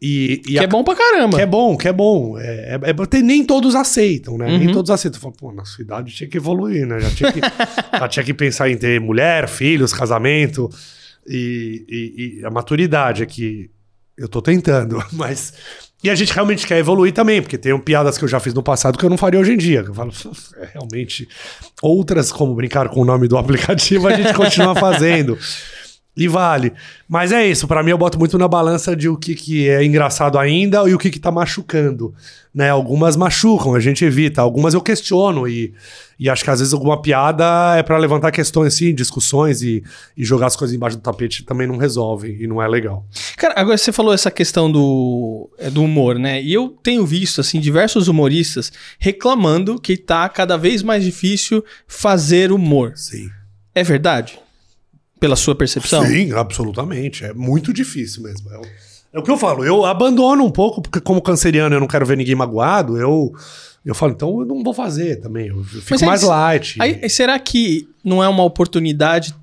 [0.00, 1.36] E, e Que a- é bom pra caramba.
[1.36, 2.38] que é bom, que é bom.
[2.38, 4.46] É, é, é- tem- nem todos aceitam, né?
[4.58, 4.74] Nem Uhum.
[4.74, 5.18] todos aceitam.
[5.20, 7.00] Fala, Pô, na sua idade tinha que evoluir, né?
[7.00, 7.40] Já tinha que,
[7.98, 10.68] já tinha que pensar em ter mulher, filhos, casamento.
[11.26, 13.70] E, e- e a maturidade é que
[14.18, 15.54] eu tô tentando, mas.
[16.04, 18.62] E a gente realmente quer evoluir também, porque tem piadas que eu já fiz no
[18.62, 19.80] passado que eu não faria hoje em dia.
[19.84, 20.12] Eu falo,
[20.58, 21.26] é, realmente.
[21.82, 25.36] Outras, como brincar com o nome do aplicativo, a gente continua fazendo.
[26.16, 26.72] E vale.
[27.06, 29.84] Mas é isso, pra mim eu boto muito na balança de o que, que é
[29.84, 32.14] engraçado ainda e o que, que tá machucando.
[32.54, 32.70] Né?
[32.70, 34.40] Algumas machucam, a gente evita.
[34.40, 35.74] Algumas eu questiono e,
[36.18, 37.44] e acho que às vezes alguma piada
[37.76, 39.84] é pra levantar questões, sim, discussões e,
[40.16, 43.04] e jogar as coisas embaixo do tapete também não resolve e não é legal.
[43.36, 46.42] Cara, agora você falou essa questão do, é, do humor, né?
[46.42, 52.50] E eu tenho visto, assim, diversos humoristas reclamando que tá cada vez mais difícil fazer
[52.52, 52.92] humor.
[52.96, 53.28] Sim.
[53.74, 54.45] É verdade?
[55.26, 56.04] Pela sua percepção?
[56.06, 57.24] Sim, absolutamente.
[57.24, 58.50] É muito difícil mesmo.
[58.52, 58.62] É o,
[59.14, 59.64] é o que eu falo.
[59.64, 63.32] Eu abandono um pouco, porque como canceriano eu não quero ver ninguém magoado, eu,
[63.84, 65.48] eu falo, então eu não vou fazer também.
[65.48, 66.76] Eu fico aí mais light.
[66.80, 69.34] Aí, será que não é uma oportunidade,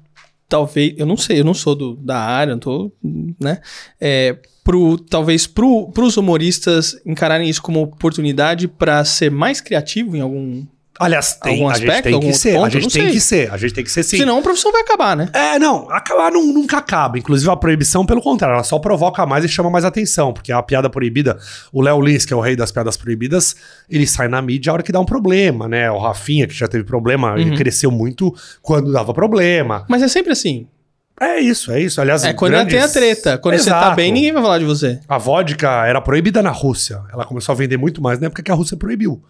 [0.48, 2.91] talvez, eu não sei, eu não sou do- da área, não tô,
[3.39, 3.60] né?
[4.00, 10.22] É, pro, talvez pro, pros humoristas encararem isso como oportunidade pra ser mais criativo em
[10.22, 10.65] algum...
[11.00, 12.54] Aliás, tem, Algum a gente aspecto, tem que ser.
[12.54, 12.66] ponto?
[12.68, 13.12] a gente tem sei.
[13.12, 13.52] que ser.
[13.52, 14.18] A gente tem que ser sim.
[14.18, 15.28] Senão a profissão vai acabar, né?
[15.34, 17.18] É, não, acabar não- nunca acaba.
[17.18, 20.32] Inclusive, a proibição, pelo contrário, ela só provoca mais e chama mais atenção.
[20.32, 21.38] Porque a piada proibida,
[21.72, 23.56] o Léo Lins, que é o rei das piadas proibidas,
[23.90, 25.90] ele sai na mídia a hora que dá um problema, né?
[25.90, 27.38] O Rafinha, que já teve problema, Uhum.
[27.40, 29.86] ele cresceu muito quando dava problema.
[29.90, 30.68] Mas é sempre assim.
[31.20, 32.00] É isso, é isso.
[32.02, 33.38] Aliás, É quando grandes- tem a treta.
[33.40, 33.96] Quando você tá Exato.
[33.96, 35.00] bem, ninguém vai falar de você.
[35.08, 37.02] A vodka era proibida na Rússia.
[37.12, 39.24] Ela começou a vender muito mais na época que a Rússia proibiu.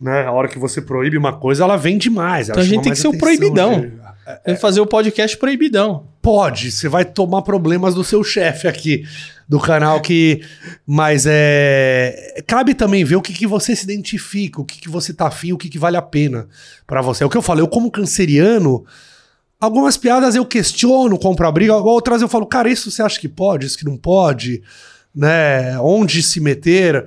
[0.00, 0.24] Né?
[0.24, 2.48] A hora que você proíbe uma coisa, ela vende mais.
[2.48, 3.80] ela Então a gente tem que ser o proibidão.
[3.80, 4.00] de-
[4.44, 6.06] É fazer o podcast proibidão.
[6.22, 9.04] Pode, você vai tomar problemas do seu chefe aqui
[9.48, 10.40] do canal que.
[10.86, 12.42] Mas é.
[12.46, 15.52] Cabe também ver o que, que você se identifica, o que, que você tá afim,
[15.52, 16.46] o que, que vale a pena
[16.86, 17.24] pra você.
[17.24, 18.84] É o que eu falo, eu, como canceriano,
[19.60, 23.28] algumas piadas eu questiono, compro a briga, outras eu falo, cara, isso você acha que
[23.28, 24.62] pode, isso que não pode,
[25.14, 25.76] né?
[25.80, 27.06] Onde se meter.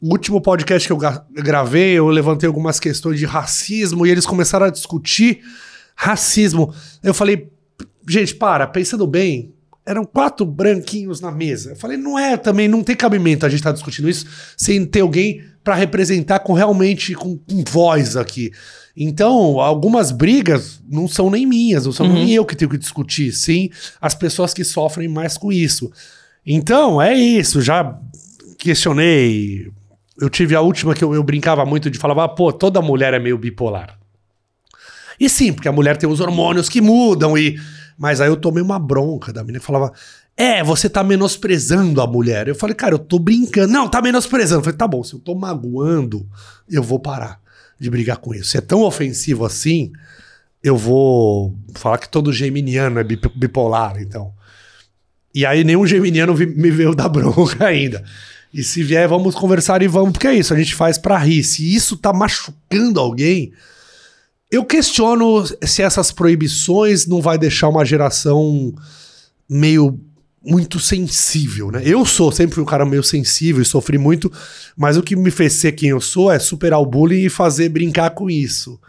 [0.00, 0.98] O último podcast que eu
[1.32, 5.40] gravei, eu levantei algumas questões de racismo e eles começaram a discutir
[5.96, 6.72] racismo.
[7.02, 7.50] Eu falei,
[8.08, 9.52] gente, para, pensando bem,
[9.84, 11.70] eram quatro branquinhos na mesa.
[11.70, 15.00] Eu falei, não é também, não tem cabimento a gente estar discutindo isso sem ter
[15.00, 18.52] alguém para representar com realmente com, com voz aqui.
[18.96, 22.12] Então, algumas brigas não são nem minhas, não são Uhum.
[22.14, 25.90] nem eu que tenho que discutir, sim as pessoas que sofrem mais com isso.
[26.46, 27.98] Então, é isso, já
[28.58, 29.70] questionei.
[30.20, 33.14] Eu tive a última que eu, eu brincava muito de falar, ah, pô, toda mulher
[33.14, 33.98] é meio bipolar.
[35.20, 37.58] E sim, porque a mulher tem os hormônios que mudam e.
[37.96, 39.92] Mas aí eu tomei uma bronca da menina que falava:
[40.36, 42.46] É, você tá menosprezando a mulher.
[42.46, 43.72] Eu falei, cara, eu tô brincando.
[43.72, 44.60] Não, tá menosprezando.
[44.60, 46.24] Eu falei, tá bom, se eu tô magoando,
[46.70, 47.40] eu vou parar
[47.80, 48.50] de brigar com isso.
[48.50, 49.90] Se é tão ofensivo assim,
[50.62, 54.32] eu vou falar que todo geminiano é bip- bipolar, então.
[55.34, 58.04] E aí nenhum geminiano me veio dar bronca ainda.
[58.52, 61.44] E se vier, vamos conversar e vamos, porque é isso, a gente faz pra rir.
[61.44, 63.52] Se isso tá machucando alguém,
[64.50, 68.74] eu questiono se essas proibições não vai deixar uma geração
[69.48, 70.00] meio
[70.42, 71.82] muito sensível, né?
[71.84, 74.32] Eu sou sempre fui um cara meio sensível e sofri muito,
[74.76, 77.68] mas o que me fez ser quem eu sou é superar o bullying e fazer
[77.68, 78.80] brincar com isso.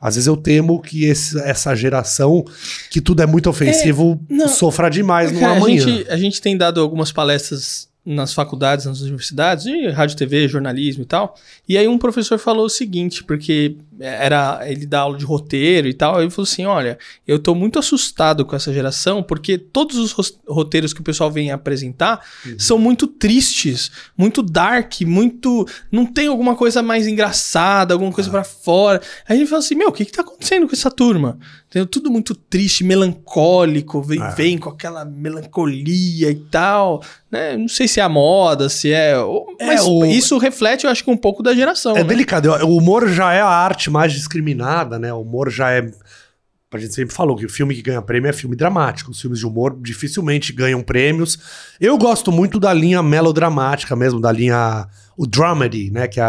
[0.00, 2.44] Às vezes eu temo que esse, essa geração,
[2.90, 4.48] que tudo é muito ofensivo, não.
[4.48, 5.80] sofra demais no Cara, a amanhã.
[5.80, 11.02] gente, a gente tem dado algumas palestras nas faculdades, nas universidades, de rádio, TV, jornalismo
[11.02, 11.34] e tal.
[11.68, 15.92] E aí um professor falou o seguinte, porque era ele dá aula de roteiro e
[15.92, 20.12] tal, ele falou assim, olha, eu tô muito assustado com essa geração, porque todos os
[20.12, 22.24] ros- roteiros que o pessoal vem apresentar
[22.58, 28.42] são muito tristes, muito dark, muito não tem alguma coisa mais engraçada, alguma coisa pra
[28.44, 29.02] fora.
[29.28, 31.38] Aí ele falou assim, meu, o que que tá acontecendo com essa turma?
[31.70, 31.86] Entendeu?
[31.86, 34.30] Tudo muito triste, melancólico, vem, É.
[34.34, 37.56] vem com aquela melancolia e tal, né?
[37.56, 39.12] Não sei se é a moda, se é,
[39.60, 42.04] É, mas o- isso reflete, eu acho que um pouco da geração, É né?
[42.08, 42.48] delicado.
[42.66, 45.12] O humor já é a arte mais discriminada, né?
[45.12, 45.88] O humor já é.
[46.72, 49.10] A gente sempre falou que o filme que ganha prêmio é filme dramático.
[49.10, 51.36] Os filmes de humor dificilmente ganham prêmios.
[51.80, 54.86] Eu gosto muito da linha melodramática mesmo, da linha.
[55.16, 56.06] O dramedy, né?
[56.06, 56.28] Que é a,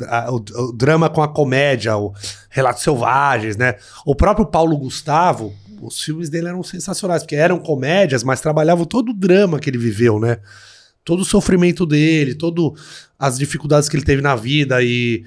[0.00, 2.12] a- a- o, o drama com a comédia, o
[2.50, 3.76] Relatos Selvagens, né?
[4.04, 9.08] O próprio Paulo Gustavo, os filmes dele eram sensacionais, porque eram comédias, mas trabalhavam todo
[9.10, 10.36] o drama que ele viveu, né?
[11.02, 12.74] Todo o sofrimento dele, todo
[13.18, 15.24] as dificuldades que ele teve na vida e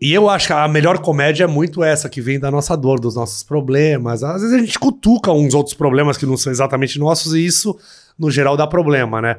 [0.00, 2.98] e eu acho que a melhor comédia é muito essa, que vem da nossa dor,
[2.98, 4.22] dos nossos problemas.
[4.22, 7.78] Às vezes a gente cutuca uns outros problemas que não são exatamente nossos, e isso,
[8.18, 9.36] no geral, dá problema, né?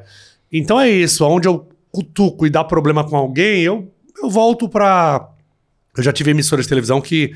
[0.52, 1.24] Então é isso.
[1.24, 5.28] Onde eu cutuco e dá problema com alguém, eu, eu volto pra.
[5.96, 7.34] Eu já tive emissora de televisão que,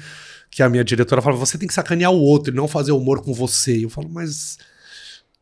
[0.49, 3.23] que a minha diretora falava: você tem que sacanear o outro e não fazer humor
[3.23, 3.77] com você.
[3.77, 4.57] E eu falo, mas.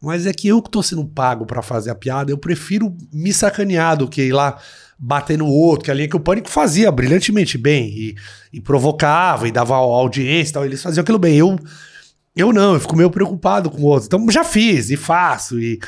[0.01, 3.33] Mas é que eu que tô sendo pago pra fazer a piada, eu prefiro me
[3.33, 4.59] sacanear do que ir lá
[4.99, 8.17] bater no outro, que é a linha que o Pânico fazia brilhantemente bem, e,
[8.53, 11.37] e provocava, e dava audiência e tal, eles faziam aquilo bem.
[11.37, 11.59] Eu,
[12.37, 14.07] eu não, eu fico meio preocupado com o outro.
[14.07, 15.79] Então já fiz e faço, e...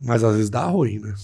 [0.00, 1.14] mas às vezes dá ruim, né?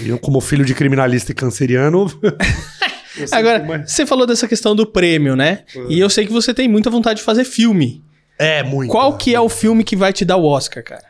[0.00, 2.06] Eu, como filho de criminalista e canceriano.
[3.30, 5.64] Agora, você falou dessa questão do prêmio, né?
[5.88, 8.02] E eu sei que você tem muita vontade de fazer filme.
[8.38, 8.90] É, muito.
[8.90, 11.04] Qual que é o filme que vai te dar o Oscar, cara?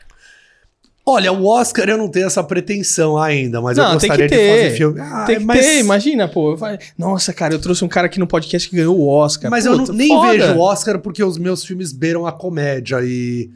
[1.05, 4.71] Olha, o Oscar eu não tenho essa pretensão ainda, mas Não, eu gostaria de fazer
[4.77, 5.01] filme.
[5.01, 5.59] Ah, Tem que mas...
[5.67, 6.53] ter, imagina, pô.
[6.53, 6.59] eu
[6.97, 9.51] Nossa, cara, eu trouxe um cara aqui no podcast que ganhou o Oscar.
[9.51, 10.29] Mas eu Puta, não- nem foda.
[10.33, 13.51] vejo o Oscar porque os meus filmes beiram a comédia e,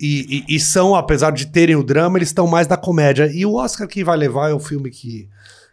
[0.00, 3.30] e, e- e são, apesar de terem o drama, eles estão mais da comédia.
[3.32, 5.28] E o Oscar que vai levar é o filme que,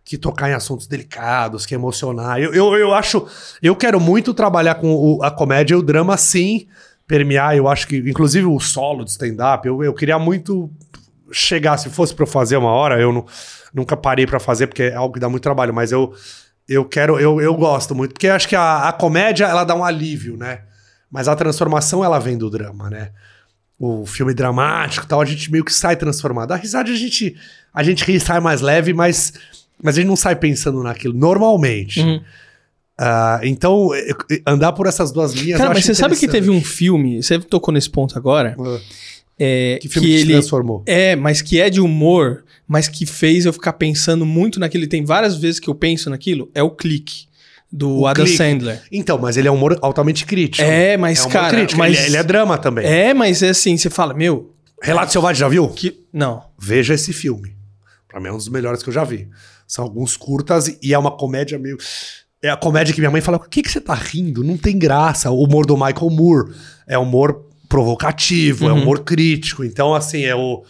[0.05, 2.39] que tocar em assuntos delicados, que emocionar.
[2.39, 3.25] Eu, eu, eu acho.
[3.59, 6.67] Eu quero muito trabalhar com o- a comédia e o drama, sim,
[7.07, 7.55] permear.
[7.57, 10.69] Eu acho que, inclusive, o solo de stand-up, eu, eu queria muito
[11.31, 13.25] chegar, se fosse pra eu fazer uma hora, eu não-
[13.73, 16.13] nunca parei pra fazer, porque é algo que dá muito trabalho, mas eu.
[16.69, 19.85] Eu quero, eu, eu gosto muito, porque acho que a, a comédia ela dá um
[19.85, 20.63] alívio, né?
[21.09, 23.11] Mas a transformação ela vem do drama, né?
[23.79, 26.51] O filme dramático e tal, a gente meio que sai transformado.
[26.51, 27.37] A risada a gente,
[27.73, 29.31] a gente ri sai mais leve, mas,
[29.81, 32.01] mas a gente não sai pensando naquilo, normalmente.
[32.01, 32.21] Uhum.
[32.97, 33.89] Ah, então,
[34.45, 35.59] andar por essas duas linhas.
[35.59, 38.79] Cara, eu mas você sabe que teve um filme, você tocou nesse ponto agora, Ah,
[39.39, 40.83] é, Que filme que, te ele transformou?
[40.85, 44.87] é, mas que é de humor, mas que fez eu ficar pensando muito naquilo.
[44.87, 47.27] Tem várias vezes que eu penso naquilo, é o Clique
[47.71, 48.37] do O Adam Clique.
[48.37, 48.81] Sandler.
[48.91, 50.67] Então, mas ele é um humor altamente crítico.
[50.67, 52.85] É, mas, humor cara, crítico, mas- ele, é- ele é drama também.
[52.85, 55.67] É, mas é assim, você fala, meu, Relato Selvagem, já viu?
[55.69, 56.43] que não.
[56.59, 57.55] Veja esse filme.
[58.07, 59.27] Pra mim é um dos melhores que eu já vi.
[59.67, 61.77] São alguns curtas e é uma comédia meio.
[62.41, 64.43] É a comédia que minha mãe fala: o que, que você tá rindo?
[64.43, 65.29] Não tem graça.
[65.31, 66.53] O humor do Michael Moore
[66.87, 68.81] é humor provocativo, é Uhum.
[68.81, 69.63] humor crítico.
[69.63, 70.63] Então, assim, é o.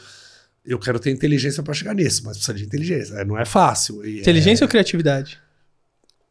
[0.66, 3.14] Eu quero ter inteligência pra chegar nisso, mas precisa de inteligência.
[3.16, 4.04] É, Não é fácil.
[4.04, 5.40] É, Inteligência ou criatividade?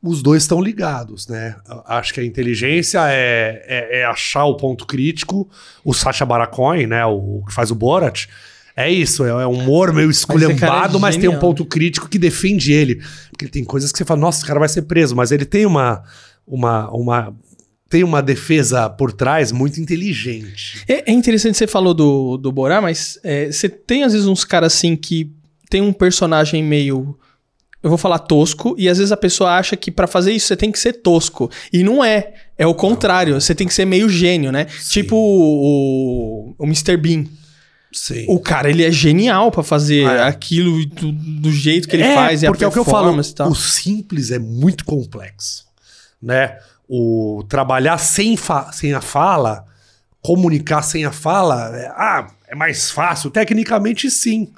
[0.02, 1.56] os dois estão ligados, né?
[1.86, 5.48] Acho que a inteligência é, é, é achar o ponto crítico.
[5.84, 7.04] O Sacha Baron Cohen, né?
[7.06, 8.26] O, o que faz o Borat.
[8.76, 12.18] É isso, é, é um humor meio é esculhambado, mas, tem um ponto crítico que
[12.18, 13.02] defende ele.
[13.30, 15.64] Porque tem coisas que você fala, nossa, esse cara vai ser preso, mas ele tem
[15.64, 16.04] uma.
[16.46, 17.36] uma, uma
[17.88, 20.82] tem uma defesa por trás muito inteligente.
[20.88, 24.44] É, é interessante você falou do, do Borá, mas é, você tem às vezes uns
[24.44, 25.30] caras assim que
[25.70, 27.16] tem um personagem meio.
[27.82, 30.56] Eu vou falar tosco, e às vezes a pessoa acha que pra fazer isso você
[30.56, 31.48] tem que ser tosco.
[31.72, 32.34] E não é.
[32.58, 33.40] É o contrário.
[33.40, 34.66] Você tem que ser meio gênio, né?
[34.68, 35.02] Sim.
[35.02, 36.96] Tipo o, o, Mr.
[36.96, 37.26] Bean.
[37.92, 38.24] Sim.
[38.28, 40.22] O cara, ele é genial pra fazer Ah, é.
[40.24, 43.16] aquilo do, do jeito que ele faz e a porque é o que eu falo.
[43.48, 45.64] O simples é muito complexo,
[46.20, 46.58] né?
[46.88, 48.36] O trabalhar sem,
[48.72, 49.64] sem a fala,
[50.22, 53.30] comunicar sem a fala, é, ah, é mais fácil.
[53.30, 54.52] Tecnicamente, sim.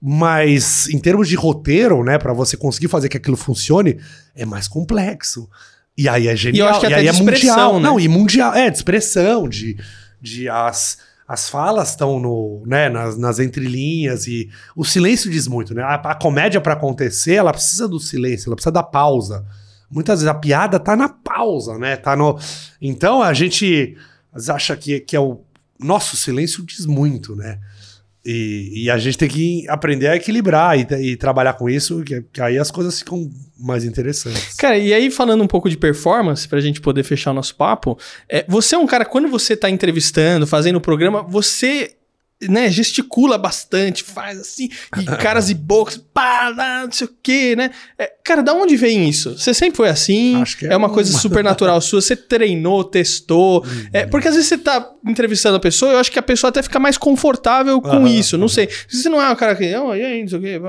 [0.00, 3.98] Mas em termos de roteiro, né, Pra você conseguir fazer que aquilo funcione,
[4.34, 5.48] é mais complexo.
[5.96, 6.68] E aí é genial.
[6.68, 7.74] acho que até aí é mundial.
[7.74, 7.88] né?
[7.88, 8.52] Não, e mundial.
[8.52, 9.76] É, de expressão, de,
[10.20, 15.72] de as, As falas estão no, né, nas, nas entrelinhas e o silêncio diz muito,
[15.72, 15.82] né?
[15.82, 19.46] A, a comédia para acontecer, ela precisa do silêncio, ela precisa da pausa.
[19.94, 21.96] Muitas vezes a piada tá na pausa, né?
[21.96, 22.36] Tá no.
[22.82, 23.96] Então a gente
[24.50, 25.40] acha que, que é o
[25.78, 27.60] nosso silêncio diz muito, né?
[28.26, 32.22] E, e, a gente tem que aprender a equilibrar e, e trabalhar com isso, que,
[32.32, 33.30] que, aí as coisas ficam
[33.60, 34.54] mais interessantes.
[34.56, 37.98] Cara, e aí falando um pouco de performance, pra gente poder fechar o nosso papo,
[38.26, 41.96] é, você é um cara, quando você tá entrevistando, fazendo o programa, você
[42.48, 44.68] né, gesticula bastante, faz assim,
[44.98, 46.52] e caras e bocas, pá,
[46.84, 47.70] não sei o quê, né?
[47.98, 49.36] É, cara, da onde vem isso?
[49.38, 50.40] Você sempre foi assim?
[50.40, 52.00] Acho que é, é uma, uma coisa super natural sua?
[52.00, 53.64] Você treinou, testou?
[53.64, 53.88] Uhum.
[53.92, 56.62] É, porque às vezes você tá entrevistando a pessoa, eu acho que a pessoa até
[56.62, 58.06] fica mais confortável com uhum.
[58.06, 58.68] isso, não sei.
[58.88, 60.60] Você não é um cara que, oh, e aí, não sei o quê,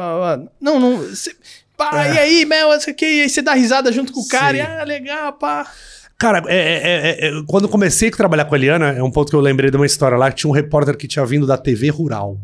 [0.62, 1.36] não, não, você,
[1.78, 2.14] pá, é.
[2.14, 4.28] e aí, Mel, não sei o quê, e aí você dá risada junto com o
[4.28, 4.58] cara, Sim.
[4.58, 5.72] e ah, legal, pá.
[6.18, 9.36] Cara, é, é, é, quando comecei a trabalhar com a Eliana, é um ponto que
[9.36, 11.90] eu lembrei de uma história lá, que tinha um repórter que tinha vindo da TV
[11.90, 12.40] Rural.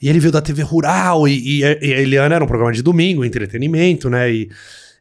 [0.00, 2.82] E ele veio da TV Rural, e, e, e a Eliana era um programa de
[2.82, 4.30] domingo, entretenimento, né?
[4.30, 4.50] E,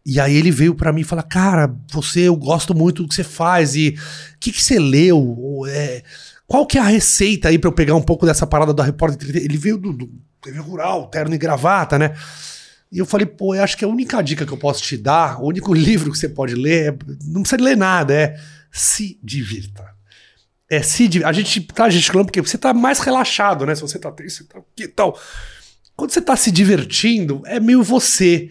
[0.05, 3.15] e aí ele veio para mim e falou: Cara, você, eu gosto muito do que
[3.15, 3.89] você faz, e
[4.35, 5.63] o que, que você leu?
[5.67, 6.01] É,
[6.47, 9.35] qual que é a receita aí para eu pegar um pouco dessa parada do repórter?
[9.35, 10.09] Ele veio do, do
[10.41, 12.13] TV Rural, terno e gravata, né?
[12.91, 15.41] E eu falei, pô, eu acho que a única dica que eu posso te dar,
[15.41, 18.39] o único livro que você pode ler, é, não precisa ler nada, é
[18.71, 19.89] se divirta.
[20.69, 23.75] É se A gente tá gesticulando porque você tá mais relaxado, né?
[23.75, 25.19] Se você tá tenso, você tá aqui e tal.
[25.97, 28.49] Quando você tá se divertindo, é meio você.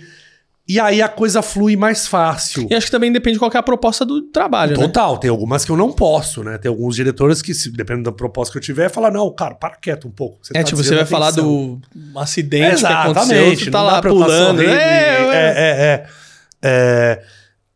[0.71, 2.69] E aí a coisa flui mais fácil.
[2.71, 4.87] E acho que também depende de qual é a proposta do trabalho, né?
[4.87, 5.19] Total, né?
[5.23, 6.59] tem algumas que eu não posso, né?
[6.59, 9.75] Tem alguns diretores que, se, dependendo da proposta que eu tiver, falar, não, cara, para
[9.75, 10.39] quieto um pouco.
[10.41, 11.19] Você é, tá tipo, você vai atenção.
[11.19, 11.81] falar do
[12.15, 14.63] acidente é, que aconteceu, você tá lá pulando.
[14.63, 16.07] É, é, é, é,
[16.63, 17.23] é.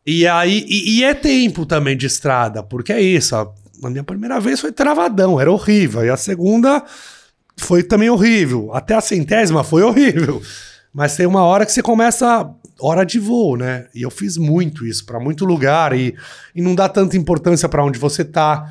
[0.05, 3.45] E aí, e, e, é tempo também de estrada, porque é isso, a,
[3.83, 6.05] a minha primeira vez foi travadão, era horrível.
[6.05, 6.81] E a segunda
[7.57, 8.73] foi também horrível.
[8.73, 10.41] Até a centésima foi horrível.
[10.93, 13.87] Mas tem uma hora que você começa hora de voo, né?
[13.93, 16.15] E eu fiz muito isso para muito lugar e,
[16.53, 18.69] e não dá tanta importância para onde você tá.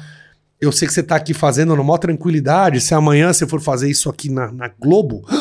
[0.60, 2.80] Eu sei que você tá aqui fazendo numa tranquilidade.
[2.80, 5.22] Se amanhã você for fazer isso aqui na, na Globo.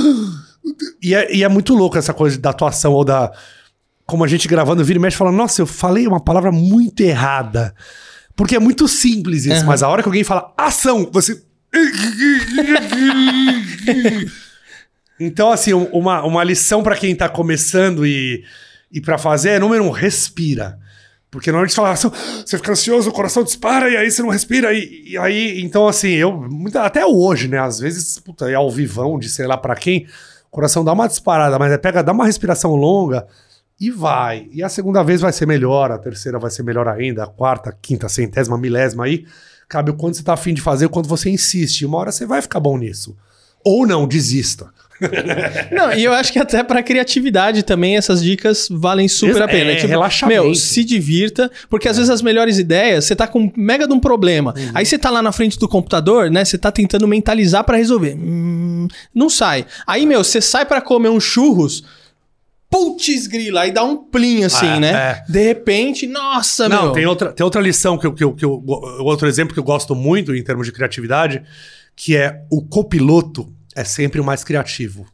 [1.01, 3.29] E é, e é, muito louco essa coisa da atuação ou da.
[4.05, 7.75] Como a gente gravando, vira e mexe falando, nossa, eu falei uma palavra muito errada.
[8.33, 9.67] Porque é muito simples isso, uhum.
[9.67, 11.43] mas a hora que alguém fala ação, você.
[15.19, 18.43] Então, assim, uma, uma lição para quem tá começando e,
[18.91, 20.79] e para fazer é número um, respira.
[21.29, 22.11] Porque normalmente você fala assim,
[22.45, 24.71] você fica ansioso, o coração dispara e aí você não respira.
[24.71, 27.59] E, e aí, então, assim, eu, até hoje, né?
[27.59, 30.05] Às vezes, puta, é ao vivão de sei lá para quem,
[30.45, 33.25] o coração dá uma disparada, mas é pega, dá uma respiração longa
[33.79, 34.47] e vai.
[34.51, 37.75] E a segunda vez vai ser melhor, a terceira vai ser melhor ainda, a quarta,
[37.81, 39.25] quinta, centésima, milésima aí.
[39.67, 41.83] Cabe o quanto você tá afim de fazer, o quanto você insiste.
[41.83, 43.17] Uma hora você vai ficar bom nisso.
[43.65, 44.71] Ou não, desista.
[45.71, 49.71] Não, e eu acho que até para criatividade também essas dicas valem super a pena.
[49.71, 50.43] É, tipo, relaxamento.
[50.43, 53.99] Meu, se divirta, porque às vezes as melhores ideias, você tá com mega de um
[53.99, 54.53] problema.
[54.57, 54.71] Uhum.
[54.73, 56.43] Aí você tá lá na frente do computador, né?
[56.45, 58.15] Você tá tentando mentalizar para resolver.
[58.15, 59.65] Hum, não sai.
[59.85, 61.83] Aí, meu, você sai para comer uns churros,
[62.73, 64.91] putz grila, aí dá um plim assim, é, né?
[64.91, 65.23] É.
[65.31, 66.91] De repente, nossa, Não, meu.
[66.93, 68.63] tem outra, tem outra lição que eu, que, eu, que eu,
[68.99, 71.43] outro exemplo que eu gosto muito em termos de criatividade,
[71.95, 75.05] que é o copiloto é sempre o mais criativo.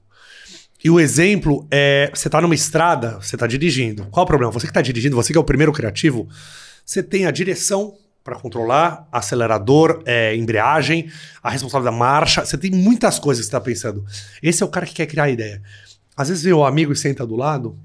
[0.84, 4.06] E o exemplo é: você está numa estrada, você está dirigindo.
[4.12, 4.52] Qual o problema?
[4.52, 6.28] Você que está dirigindo, você que é o primeiro criativo,
[6.86, 11.10] você tem a direção para controlar, acelerador, é, embreagem,
[11.42, 12.46] a responsável da marcha.
[12.46, 14.06] Você tem muitas coisas que você está pensando.
[14.42, 15.62] Esse é o cara que quer criar a ideia.
[16.16, 17.78] Às vezes vem o amigo e senta do lado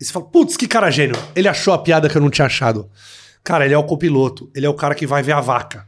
[0.00, 1.16] e você fala: putz, que cara gênio.
[1.34, 2.90] Ele achou a piada que eu não tinha achado.
[3.44, 5.86] Cara, ele é o copiloto, ele é o cara que vai ver a vaca.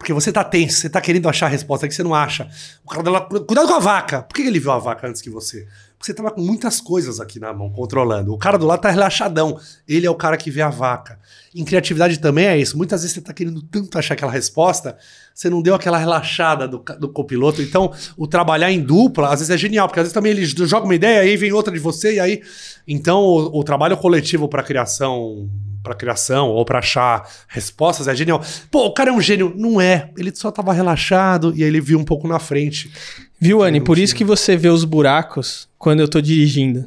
[0.00, 2.48] Porque você tá tenso, você tá querendo achar a resposta que você não acha.
[2.82, 4.22] O cara dela, cuidado com a vaca.
[4.22, 5.68] Por que ele viu a vaca antes que você?
[6.00, 8.32] Porque você tava com muitas coisas aqui na mão, controlando.
[8.32, 9.60] O cara do lado tá relaxadão.
[9.86, 11.20] Ele é o cara que vê a vaca.
[11.54, 12.74] Em criatividade também é isso.
[12.78, 14.96] Muitas vezes você tá querendo tanto achar aquela resposta,
[15.34, 17.60] você não deu aquela relaxada do, do copiloto.
[17.60, 20.86] Então, o trabalhar em dupla, às vezes é genial, porque às vezes também ele joga
[20.86, 22.42] uma ideia, aí vem outra de você, e aí.
[22.88, 25.50] Então, o, o trabalho coletivo para criação
[25.82, 28.42] para criação ou para achar respostas é genial.
[28.70, 29.52] Pô, o cara é um gênio.
[29.56, 30.10] Não é.
[30.16, 32.90] Ele só tava relaxado e aí ele viu um pouco na frente.
[33.40, 33.80] Viu, Anne?
[33.80, 36.84] Por isso que você vê os buracos quando eu tô dirigindo.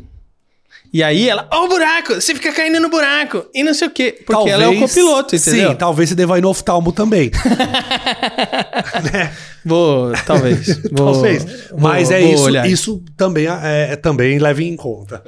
[0.94, 3.48] E aí ela, ó oh, o buraco, você fica caindo no buraco.
[3.52, 4.12] E não sei o quê.
[4.12, 5.70] Porque talvez, ela é o copiloto, entendeu?
[5.72, 7.32] Sim, talvez você deva ir no oftalmo também.
[9.12, 9.34] né?
[9.66, 10.80] Vou, talvez.
[10.94, 11.46] Vou, talvez.
[11.76, 12.70] Mas vou, é vou isso, olhar.
[12.70, 15.24] isso também, é, é, também leve em conta.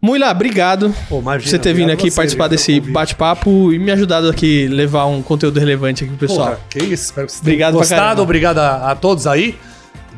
[0.00, 3.90] Mulher, obrigado Pô, por imagina, você ter vindo aqui você, participar desse bate-papo e me
[3.90, 6.50] ajudado aqui levar um conteúdo relevante aqui pro pessoal.
[6.50, 8.22] Porra, que isso, espero que vocês Obrigado tenham gostado.
[8.22, 9.58] Obrigado a, a todos aí.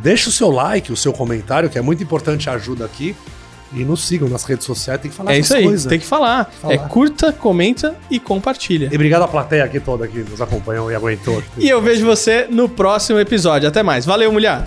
[0.01, 3.15] Deixa o seu like, o seu comentário, que é muito importante, ajuda aqui.
[3.73, 5.87] E nos sigam nas redes sociais, tem que falar é essas isso aí, coisas.
[5.87, 6.47] tem que falar.
[6.47, 6.75] Falar.
[6.75, 8.89] É curta, comenta e compartilha.
[8.91, 11.43] E obrigado à plateia aqui toda que nos acompanhou e aguentou.
[11.59, 13.69] E eu vejo você no próximo episódio.
[13.69, 14.07] Até mais.
[14.07, 14.67] Valeu, mulher!